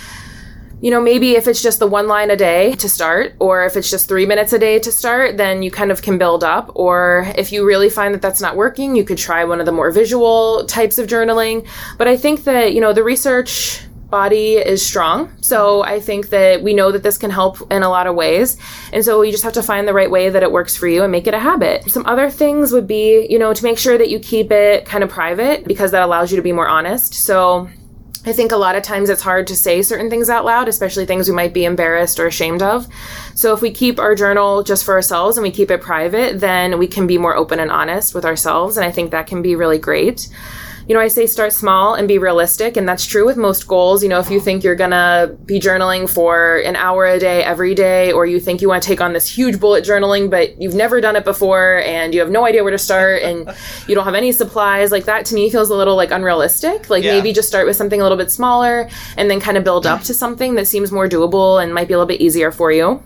you 0.82 0.92
know, 0.92 1.02
maybe 1.02 1.36
if 1.36 1.48
it's 1.48 1.62
just 1.62 1.80
the 1.80 1.88
one 1.88 2.08
line 2.08 2.30
a 2.32 2.36
day 2.36 2.74
to 2.74 2.90
start, 2.90 3.34
or 3.40 3.66
if 3.66 3.76
it's 3.76 3.90
just 3.90 4.08
three 4.08 4.26
minutes 4.26 4.54
a 4.54 4.60
day 4.60 4.80
to 4.80 4.92
start, 4.92 5.38
then 5.38 5.64
you 5.64 5.72
kind 5.72 5.92
of 5.92 6.02
can 6.02 6.18
build 6.18 6.44
up. 6.44 6.72
Or 6.76 7.32
if 7.38 7.52
you 7.52 7.66
really 7.66 7.90
find 7.90 8.14
that 8.14 8.22
that's 8.22 8.42
not 8.42 8.56
working, 8.56 8.96
you 8.96 9.04
could 9.04 9.18
try 9.18 9.44
one 9.46 9.60
of 9.60 9.66
the 9.66 9.72
more 9.72 9.92
visual 9.92 10.66
types 10.66 10.98
of 10.98 11.08
journaling. 11.08 11.68
But 11.98 12.08
I 12.08 12.18
think 12.18 12.44
that, 12.44 12.74
you 12.74 12.82
know, 12.82 12.94
the 12.94 13.04
research 13.04 13.82
body 14.10 14.54
is 14.54 14.86
strong. 14.86 15.32
So 15.42 15.84
I 15.84 16.00
think 16.00 16.30
that 16.30 16.62
we 16.62 16.74
know 16.74 16.92
that 16.92 17.04
this 17.04 17.18
can 17.18 17.32
help 17.32 17.60
in 17.72 17.84
a 17.84 17.90
lot 17.90 18.08
of 18.08 18.16
ways. 18.16 18.58
And 18.94 19.04
so 19.04 19.22
you 19.24 19.32
just 19.32 19.44
have 19.44 19.54
to 19.54 19.64
find 19.64 19.88
the 19.88 19.94
right 19.94 20.10
way 20.10 20.30
that 20.30 20.44
it 20.44 20.52
works 20.52 20.76
for 20.76 20.88
you 20.88 21.04
and 21.04 21.12
make 21.12 21.28
it 21.28 21.34
a 21.34 21.40
habit. 21.40 21.90
Some 21.90 22.06
other 22.06 22.30
things 22.30 22.72
would 22.72 22.88
be, 22.88 23.28
you 23.30 23.40
know, 23.40 23.54
to 23.54 23.64
make 23.64 23.78
sure 23.78 23.98
that 23.98 24.10
you 24.10 24.20
keep 24.20 24.52
it 24.52 24.86
kind 24.86 25.04
of 25.04 25.10
private 25.10 25.66
because 25.66 25.92
that 25.92 26.04
allows 26.04 26.32
you 26.32 26.38
to 26.38 26.44
be 26.44 26.52
more 26.52 26.68
honest. 26.68 27.14
So 27.14 27.68
I 28.26 28.34
think 28.34 28.52
a 28.52 28.58
lot 28.58 28.76
of 28.76 28.82
times 28.82 29.10
it's 29.10 29.22
hard 29.22 29.46
to 29.48 29.56
say 29.56 29.84
certain 29.84 30.10
things 30.10 30.30
out 30.30 30.46
loud, 30.46 30.68
especially 30.68 31.06
things 31.06 31.30
we 31.30 31.36
might 31.36 31.54
be 31.54 31.64
embarrassed 31.64 32.20
or 32.20 32.26
ashamed 32.26 32.64
of. 32.64 32.88
So 33.36 33.54
if 33.54 33.62
we 33.62 33.72
keep 33.72 34.00
our 34.00 34.16
journal 34.16 34.64
just 34.64 34.84
for 34.84 34.96
ourselves 34.96 35.38
and 35.38 35.44
we 35.44 35.52
keep 35.52 35.70
it 35.70 35.82
private, 35.82 36.40
then 36.40 36.80
we 36.80 36.88
can 36.88 37.06
be 37.06 37.20
more 37.20 37.36
open 37.36 37.60
and 37.60 37.70
honest 37.70 38.16
with 38.16 38.26
ourselves. 38.26 38.78
And 38.78 38.86
I 38.86 38.92
think 38.92 39.12
that 39.12 39.28
can 39.28 39.44
be 39.44 39.56
really 39.56 39.78
great 39.78 40.28
you 40.88 40.94
know, 40.94 41.02
I 41.02 41.08
say 41.08 41.26
start 41.26 41.52
small 41.52 41.96
and 41.96 42.08
be 42.08 42.18
realistic. 42.18 42.78
And 42.78 42.88
that's 42.88 43.06
true 43.06 43.26
with 43.26 43.38
most 43.38 43.68
goals. 43.68 44.04
You 44.04 44.10
know, 44.10 44.20
if 44.20 44.30
you 44.30 44.40
think 44.40 44.64
you're 44.64 44.76
going 44.76 44.92
to 44.92 45.36
be 45.46 45.60
journaling 45.60 46.10
for 46.10 46.58
an 46.58 46.76
hour 46.76 47.06
a 47.06 47.20
day 47.20 47.44
every 47.44 47.74
day, 47.74 48.12
or 48.12 48.26
you 48.26 48.40
think 48.40 48.62
you 48.62 48.68
want 48.68 48.84
to 48.84 48.88
take 48.88 49.02
on 49.02 49.14
this 49.14 49.28
huge 49.28 49.60
bullet 49.60 49.84
journaling, 49.84 50.30
but 50.30 50.62
you've 50.62 50.76
never 50.76 51.02
done 51.02 51.16
it 51.16 51.26
before 51.26 51.78
and 51.80 52.14
you 52.14 52.20
have 52.20 52.30
no 52.30 52.46
idea 52.46 52.64
where 52.64 52.72
to 52.72 52.78
start 52.78 53.24
and 53.24 53.50
you 53.88 53.96
don't 53.96 54.06
have 54.06 54.16
any 54.16 54.32
supplies, 54.32 54.92
like 54.92 55.06
that 55.06 55.26
to 55.26 55.36
me 55.36 55.50
feels 55.50 55.70
a 55.70 55.76
little 55.76 55.96
like 55.96 56.12
unrealistic. 56.12 56.90
Like 56.90 57.04
Yeah. 57.04 57.14
maybe 57.14 57.34
just 57.34 57.48
start 57.48 57.66
with 57.66 57.76
something 57.76 58.00
a 58.00 58.04
little 58.04 58.18
bit 58.18 58.32
smaller 58.32 58.90
and 59.18 59.30
then 59.30 59.40
kind 59.40 59.58
of 59.58 59.64
build 59.64 59.86
up 59.88 60.02
to 60.04 60.14
something 60.14 60.56
that 60.56 60.68
seems 60.68 60.92
more 60.92 61.10
doable 61.10 61.62
and 61.62 61.74
might 61.74 61.88
be 61.88 61.94
a 61.94 61.98
little 61.98 62.08
bit 62.08 62.22
easier 62.22 62.52
for 62.52 62.72
you 62.72 63.02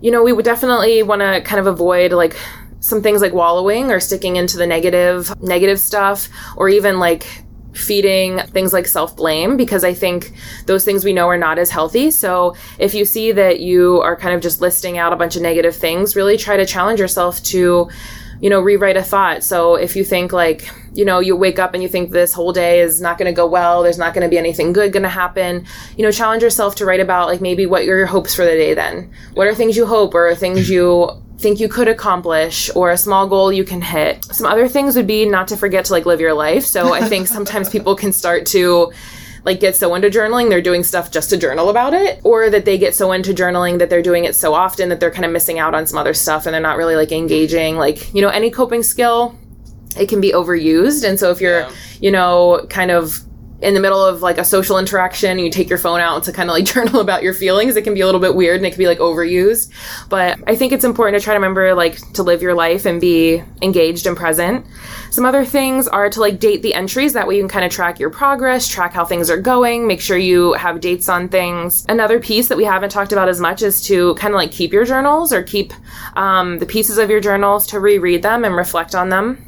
you 0.00 0.10
know, 0.12 0.22
we 0.22 0.32
would 0.32 0.44
definitely 0.44 1.02
want 1.02 1.20
to 1.22 1.40
kind 1.40 1.58
of 1.58 1.66
avoid 1.66 2.12
like 2.12 2.36
some 2.80 3.02
things 3.02 3.20
like 3.20 3.32
wallowing 3.32 3.90
or 3.90 4.00
sticking 4.00 4.36
into 4.36 4.56
the 4.56 4.66
negative 4.66 5.32
negative 5.42 5.80
stuff 5.80 6.28
or 6.56 6.68
even 6.68 6.98
like 6.98 7.26
feeding 7.74 8.38
things 8.48 8.72
like 8.72 8.86
self-blame 8.86 9.56
because 9.56 9.84
I 9.84 9.94
think 9.94 10.32
those 10.66 10.84
things 10.84 11.04
we 11.04 11.12
know 11.12 11.28
are 11.28 11.38
not 11.38 11.58
as 11.58 11.70
healthy. 11.70 12.10
So 12.10 12.56
if 12.78 12.92
you 12.94 13.04
see 13.04 13.30
that 13.32 13.60
you 13.60 14.00
are 14.00 14.16
kind 14.16 14.34
of 14.34 14.40
just 14.40 14.60
listing 14.60 14.98
out 14.98 15.12
a 15.12 15.16
bunch 15.16 15.36
of 15.36 15.42
negative 15.42 15.76
things, 15.76 16.16
really 16.16 16.36
try 16.36 16.56
to 16.56 16.66
challenge 16.66 16.98
yourself 16.98 17.42
to 17.44 17.88
you 18.40 18.48
know, 18.48 18.60
rewrite 18.60 18.96
a 18.96 19.02
thought. 19.02 19.42
So 19.42 19.74
if 19.74 19.96
you 19.96 20.04
think 20.04 20.32
like, 20.32 20.70
you 20.92 21.04
know, 21.04 21.18
you 21.18 21.34
wake 21.34 21.58
up 21.58 21.74
and 21.74 21.82
you 21.82 21.88
think 21.88 22.10
this 22.10 22.32
whole 22.32 22.52
day 22.52 22.80
is 22.80 23.00
not 23.00 23.18
going 23.18 23.26
to 23.26 23.36
go 23.36 23.46
well, 23.46 23.82
there's 23.82 23.98
not 23.98 24.14
going 24.14 24.22
to 24.22 24.28
be 24.28 24.38
anything 24.38 24.72
good 24.72 24.92
going 24.92 25.02
to 25.02 25.08
happen, 25.08 25.66
you 25.96 26.04
know, 26.04 26.12
challenge 26.12 26.42
yourself 26.42 26.76
to 26.76 26.84
write 26.84 27.00
about 27.00 27.26
like 27.26 27.40
maybe 27.40 27.66
what 27.66 27.84
your 27.84 28.06
hopes 28.06 28.34
for 28.34 28.44
the 28.44 28.52
day 28.52 28.74
then. 28.74 29.12
What 29.34 29.48
are 29.48 29.54
things 29.54 29.76
you 29.76 29.86
hope 29.86 30.14
or 30.14 30.34
things 30.34 30.70
you 30.70 31.10
think 31.38 31.60
you 31.60 31.68
could 31.68 31.88
accomplish 31.88 32.68
or 32.74 32.90
a 32.90 32.96
small 32.98 33.28
goal 33.28 33.52
you 33.52 33.64
can 33.64 33.80
hit. 33.80 34.24
Some 34.24 34.46
other 34.46 34.68
things 34.68 34.96
would 34.96 35.06
be 35.06 35.24
not 35.24 35.48
to 35.48 35.56
forget 35.56 35.84
to 35.86 35.92
like 35.92 36.04
live 36.04 36.20
your 36.20 36.34
life. 36.34 36.64
So 36.64 36.92
I 36.92 37.00
think 37.02 37.26
sometimes 37.36 37.68
people 37.68 37.94
can 37.94 38.12
start 38.12 38.44
to 38.46 38.92
like 39.44 39.60
get 39.60 39.76
so 39.76 39.94
into 39.94 40.08
journaling 40.10 40.50
they're 40.50 40.60
doing 40.60 40.82
stuff 40.82 41.12
just 41.12 41.30
to 41.30 41.36
journal 41.36 41.70
about 41.70 41.94
it 41.94 42.20
or 42.24 42.50
that 42.50 42.64
they 42.64 42.76
get 42.76 42.92
so 42.94 43.12
into 43.12 43.32
journaling 43.32 43.78
that 43.78 43.88
they're 43.88 44.02
doing 44.02 44.24
it 44.24 44.34
so 44.34 44.52
often 44.52 44.88
that 44.88 44.98
they're 44.98 45.12
kind 45.12 45.24
of 45.24 45.30
missing 45.30 45.60
out 45.60 45.74
on 45.76 45.86
some 45.86 45.96
other 45.96 46.12
stuff 46.12 46.44
and 46.44 46.52
they're 46.52 46.60
not 46.60 46.76
really 46.76 46.96
like 46.96 47.12
engaging 47.12 47.76
like 47.76 48.12
you 48.12 48.20
know 48.20 48.28
any 48.30 48.50
coping 48.50 48.82
skill 48.82 49.38
it 49.96 50.08
can 50.08 50.20
be 50.20 50.32
overused 50.32 51.08
and 51.08 51.20
so 51.20 51.30
if 51.30 51.40
you're 51.40 51.60
Yeah. 51.60 51.70
you 52.00 52.10
know 52.10 52.66
kind 52.68 52.90
of 52.90 53.20
in 53.60 53.74
the 53.74 53.80
middle 53.80 54.02
of 54.02 54.22
like 54.22 54.38
a 54.38 54.44
social 54.44 54.78
interaction, 54.78 55.38
you 55.38 55.50
take 55.50 55.68
your 55.68 55.78
phone 55.78 56.00
out 56.00 56.24
to 56.24 56.32
kind 56.32 56.48
of 56.48 56.54
like 56.54 56.64
journal 56.72 57.00
about 57.00 57.22
your 57.22 57.34
feelings. 57.34 57.76
It 57.76 57.82
can 57.82 57.94
be 57.94 58.00
a 58.00 58.06
little 58.06 58.20
bit 58.20 58.34
weird 58.34 58.56
and 58.56 58.66
it 58.66 58.70
can 58.70 58.78
be 58.78 58.86
like 58.86 58.98
overused. 58.98 59.70
But 60.08 60.38
I 60.46 60.54
think 60.54 60.72
it's 60.72 60.84
important 60.84 61.20
to 61.20 61.24
try 61.24 61.34
to 61.34 61.38
remember 61.38 61.74
like 61.74 61.96
to 62.12 62.22
live 62.22 62.40
your 62.40 62.54
life 62.54 62.86
and 62.86 63.00
be 63.00 63.42
engaged 63.62 64.06
and 64.06 64.16
present. 64.16 64.64
Some 65.10 65.24
other 65.24 65.44
things 65.44 65.88
are 65.88 66.08
to 66.10 66.20
like 66.20 66.38
date 66.38 66.62
the 66.62 66.74
entries. 66.74 67.14
That 67.14 67.26
way 67.26 67.36
you 67.36 67.42
can 67.42 67.48
kind 67.48 67.64
of 67.64 67.72
track 67.72 67.98
your 67.98 68.10
progress, 68.10 68.68
track 68.68 68.92
how 68.92 69.04
things 69.04 69.30
are 69.30 69.40
going, 69.40 69.86
make 69.86 70.00
sure 70.00 70.16
you 70.16 70.52
have 70.52 70.80
dates 70.80 71.08
on 71.08 71.28
things. 71.28 71.84
Another 71.88 72.20
piece 72.20 72.48
that 72.48 72.58
we 72.58 72.64
haven't 72.64 72.90
talked 72.90 73.12
about 73.12 73.28
as 73.28 73.40
much 73.40 73.62
is 73.62 73.82
to 73.86 74.14
kind 74.14 74.34
of 74.34 74.38
like 74.38 74.52
keep 74.52 74.72
your 74.72 74.84
journals 74.84 75.32
or 75.32 75.42
keep 75.42 75.72
um, 76.16 76.58
the 76.58 76.66
pieces 76.66 76.98
of 76.98 77.10
your 77.10 77.20
journals 77.20 77.66
to 77.68 77.80
reread 77.80 78.22
them 78.22 78.44
and 78.44 78.54
reflect 78.54 78.94
on 78.94 79.08
them. 79.08 79.47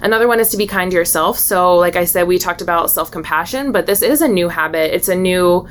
Another 0.00 0.28
one 0.28 0.40
is 0.40 0.50
to 0.50 0.56
be 0.56 0.66
kind 0.66 0.90
to 0.90 0.96
yourself. 0.96 1.38
So, 1.38 1.76
like 1.76 1.96
I 1.96 2.04
said, 2.04 2.26
we 2.26 2.38
talked 2.38 2.62
about 2.62 2.90
self 2.90 3.10
compassion, 3.10 3.72
but 3.72 3.86
this 3.86 4.02
is 4.02 4.22
a 4.22 4.28
new 4.28 4.48
habit. 4.48 4.94
It's 4.94 5.08
a 5.08 5.14
new 5.14 5.68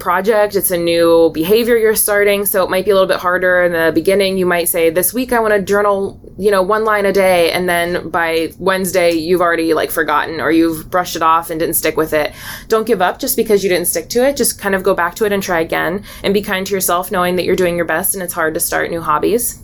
project, 0.00 0.56
it's 0.56 0.70
a 0.72 0.76
new 0.76 1.30
behavior 1.32 1.76
you're 1.76 1.94
starting, 1.94 2.44
so 2.46 2.64
it 2.64 2.70
might 2.70 2.84
be 2.84 2.90
a 2.90 2.94
little 2.94 3.06
bit 3.06 3.18
harder 3.18 3.62
in 3.62 3.72
the 3.72 3.92
beginning. 3.94 4.36
You 4.36 4.46
might 4.46 4.68
say, 4.68 4.90
This 4.90 5.14
week 5.14 5.32
I 5.32 5.38
want 5.38 5.54
to 5.54 5.62
journal, 5.62 6.18
you 6.38 6.50
know, 6.50 6.62
one 6.62 6.84
line 6.84 7.06
a 7.06 7.12
day, 7.12 7.52
and 7.52 7.68
then 7.68 8.08
by 8.08 8.52
Wednesday 8.58 9.12
you've 9.12 9.40
already 9.40 9.74
like 9.74 9.92
forgotten 9.92 10.40
or 10.40 10.50
you've 10.50 10.90
brushed 10.90 11.14
it 11.14 11.22
off 11.22 11.50
and 11.50 11.60
didn't 11.60 11.76
stick 11.76 11.96
with 11.96 12.12
it. 12.12 12.32
Don't 12.66 12.86
give 12.86 13.00
up 13.00 13.20
just 13.20 13.36
because 13.36 13.62
you 13.62 13.70
didn't 13.70 13.86
stick 13.86 14.08
to 14.08 14.26
it. 14.26 14.36
Just 14.36 14.58
kind 14.58 14.74
of 14.74 14.82
go 14.82 14.94
back 14.94 15.14
to 15.16 15.24
it 15.26 15.32
and 15.32 15.42
try 15.42 15.60
again 15.60 16.02
and 16.24 16.34
be 16.34 16.42
kind 16.42 16.66
to 16.66 16.74
yourself, 16.74 17.12
knowing 17.12 17.36
that 17.36 17.44
you're 17.44 17.56
doing 17.56 17.76
your 17.76 17.84
best 17.84 18.14
and 18.14 18.22
it's 18.22 18.34
hard 18.34 18.54
to 18.54 18.60
start 18.60 18.90
new 18.90 19.02
hobbies. 19.02 19.62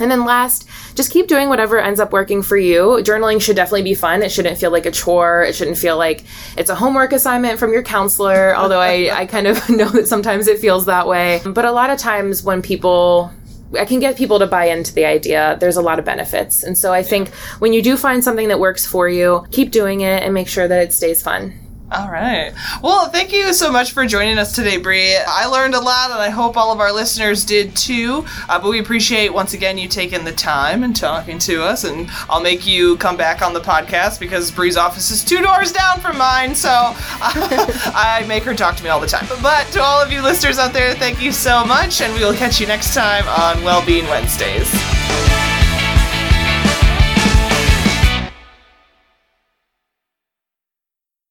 And 0.00 0.10
then 0.10 0.24
last, 0.24 0.68
just 0.94 1.10
keep 1.10 1.26
doing 1.26 1.48
whatever 1.48 1.78
ends 1.78 2.00
up 2.00 2.12
working 2.12 2.42
for 2.42 2.56
you. 2.56 3.00
Journaling 3.02 3.40
should 3.40 3.56
definitely 3.56 3.82
be 3.82 3.94
fun. 3.94 4.22
It 4.22 4.30
shouldn't 4.30 4.58
feel 4.58 4.70
like 4.70 4.86
a 4.86 4.90
chore. 4.90 5.42
It 5.42 5.54
shouldn't 5.54 5.78
feel 5.78 5.98
like 5.98 6.24
it's 6.56 6.70
a 6.70 6.74
homework 6.74 7.12
assignment 7.12 7.58
from 7.58 7.72
your 7.72 7.82
counselor, 7.82 8.54
although 8.56 8.80
I, 8.80 9.10
I 9.12 9.26
kind 9.26 9.46
of 9.46 9.68
know 9.68 9.88
that 9.88 10.08
sometimes 10.08 10.46
it 10.46 10.58
feels 10.58 10.86
that 10.86 11.06
way. 11.06 11.40
But 11.44 11.64
a 11.64 11.72
lot 11.72 11.90
of 11.90 11.98
times 11.98 12.42
when 12.42 12.62
people 12.62 13.32
I 13.78 13.84
can 13.84 14.00
get 14.00 14.16
people 14.16 14.40
to 14.40 14.46
buy 14.46 14.64
into 14.64 14.92
the 14.92 15.04
idea. 15.04 15.56
There's 15.60 15.76
a 15.76 15.82
lot 15.82 16.00
of 16.00 16.04
benefits. 16.04 16.64
And 16.64 16.76
so 16.76 16.92
I 16.92 17.04
think 17.04 17.28
when 17.60 17.72
you 17.72 17.82
do 17.82 17.96
find 17.96 18.24
something 18.24 18.48
that 18.48 18.58
works 18.58 18.84
for 18.84 19.08
you, 19.08 19.46
keep 19.52 19.70
doing 19.70 20.00
it 20.00 20.24
and 20.24 20.34
make 20.34 20.48
sure 20.48 20.66
that 20.66 20.82
it 20.82 20.92
stays 20.92 21.22
fun. 21.22 21.54
All 21.92 22.08
right. 22.08 22.52
Well, 22.82 23.08
thank 23.08 23.32
you 23.32 23.52
so 23.52 23.72
much 23.72 23.90
for 23.90 24.06
joining 24.06 24.38
us 24.38 24.54
today, 24.54 24.76
Bree. 24.76 25.16
I 25.16 25.46
learned 25.46 25.74
a 25.74 25.80
lot, 25.80 26.12
and 26.12 26.20
I 26.20 26.28
hope 26.28 26.56
all 26.56 26.72
of 26.72 26.78
our 26.78 26.92
listeners 26.92 27.44
did 27.44 27.74
too. 27.76 28.24
Uh, 28.48 28.60
but 28.60 28.70
we 28.70 28.78
appreciate 28.78 29.34
once 29.34 29.54
again 29.54 29.76
you 29.76 29.88
taking 29.88 30.24
the 30.24 30.30
time 30.30 30.84
and 30.84 30.94
talking 30.94 31.40
to 31.40 31.64
us. 31.64 31.82
And 31.82 32.08
I'll 32.28 32.40
make 32.40 32.64
you 32.64 32.96
come 32.98 33.16
back 33.16 33.42
on 33.42 33.54
the 33.54 33.60
podcast 33.60 34.20
because 34.20 34.52
Bree's 34.52 34.76
office 34.76 35.10
is 35.10 35.24
two 35.24 35.42
doors 35.42 35.72
down 35.72 35.98
from 35.98 36.16
mine, 36.16 36.54
so 36.54 36.68
I 36.72 38.24
make 38.28 38.44
her 38.44 38.54
talk 38.54 38.76
to 38.76 38.84
me 38.84 38.90
all 38.90 39.00
the 39.00 39.08
time. 39.08 39.26
But 39.42 39.66
to 39.72 39.82
all 39.82 40.00
of 40.00 40.12
you 40.12 40.22
listeners 40.22 40.60
out 40.60 40.72
there, 40.72 40.94
thank 40.94 41.20
you 41.20 41.32
so 41.32 41.64
much, 41.64 42.00
and 42.02 42.14
we 42.14 42.20
will 42.20 42.34
catch 42.34 42.60
you 42.60 42.68
next 42.68 42.94
time 42.94 43.26
on 43.26 43.64
Wellbeing 43.64 44.04
Wednesdays. 44.06 44.70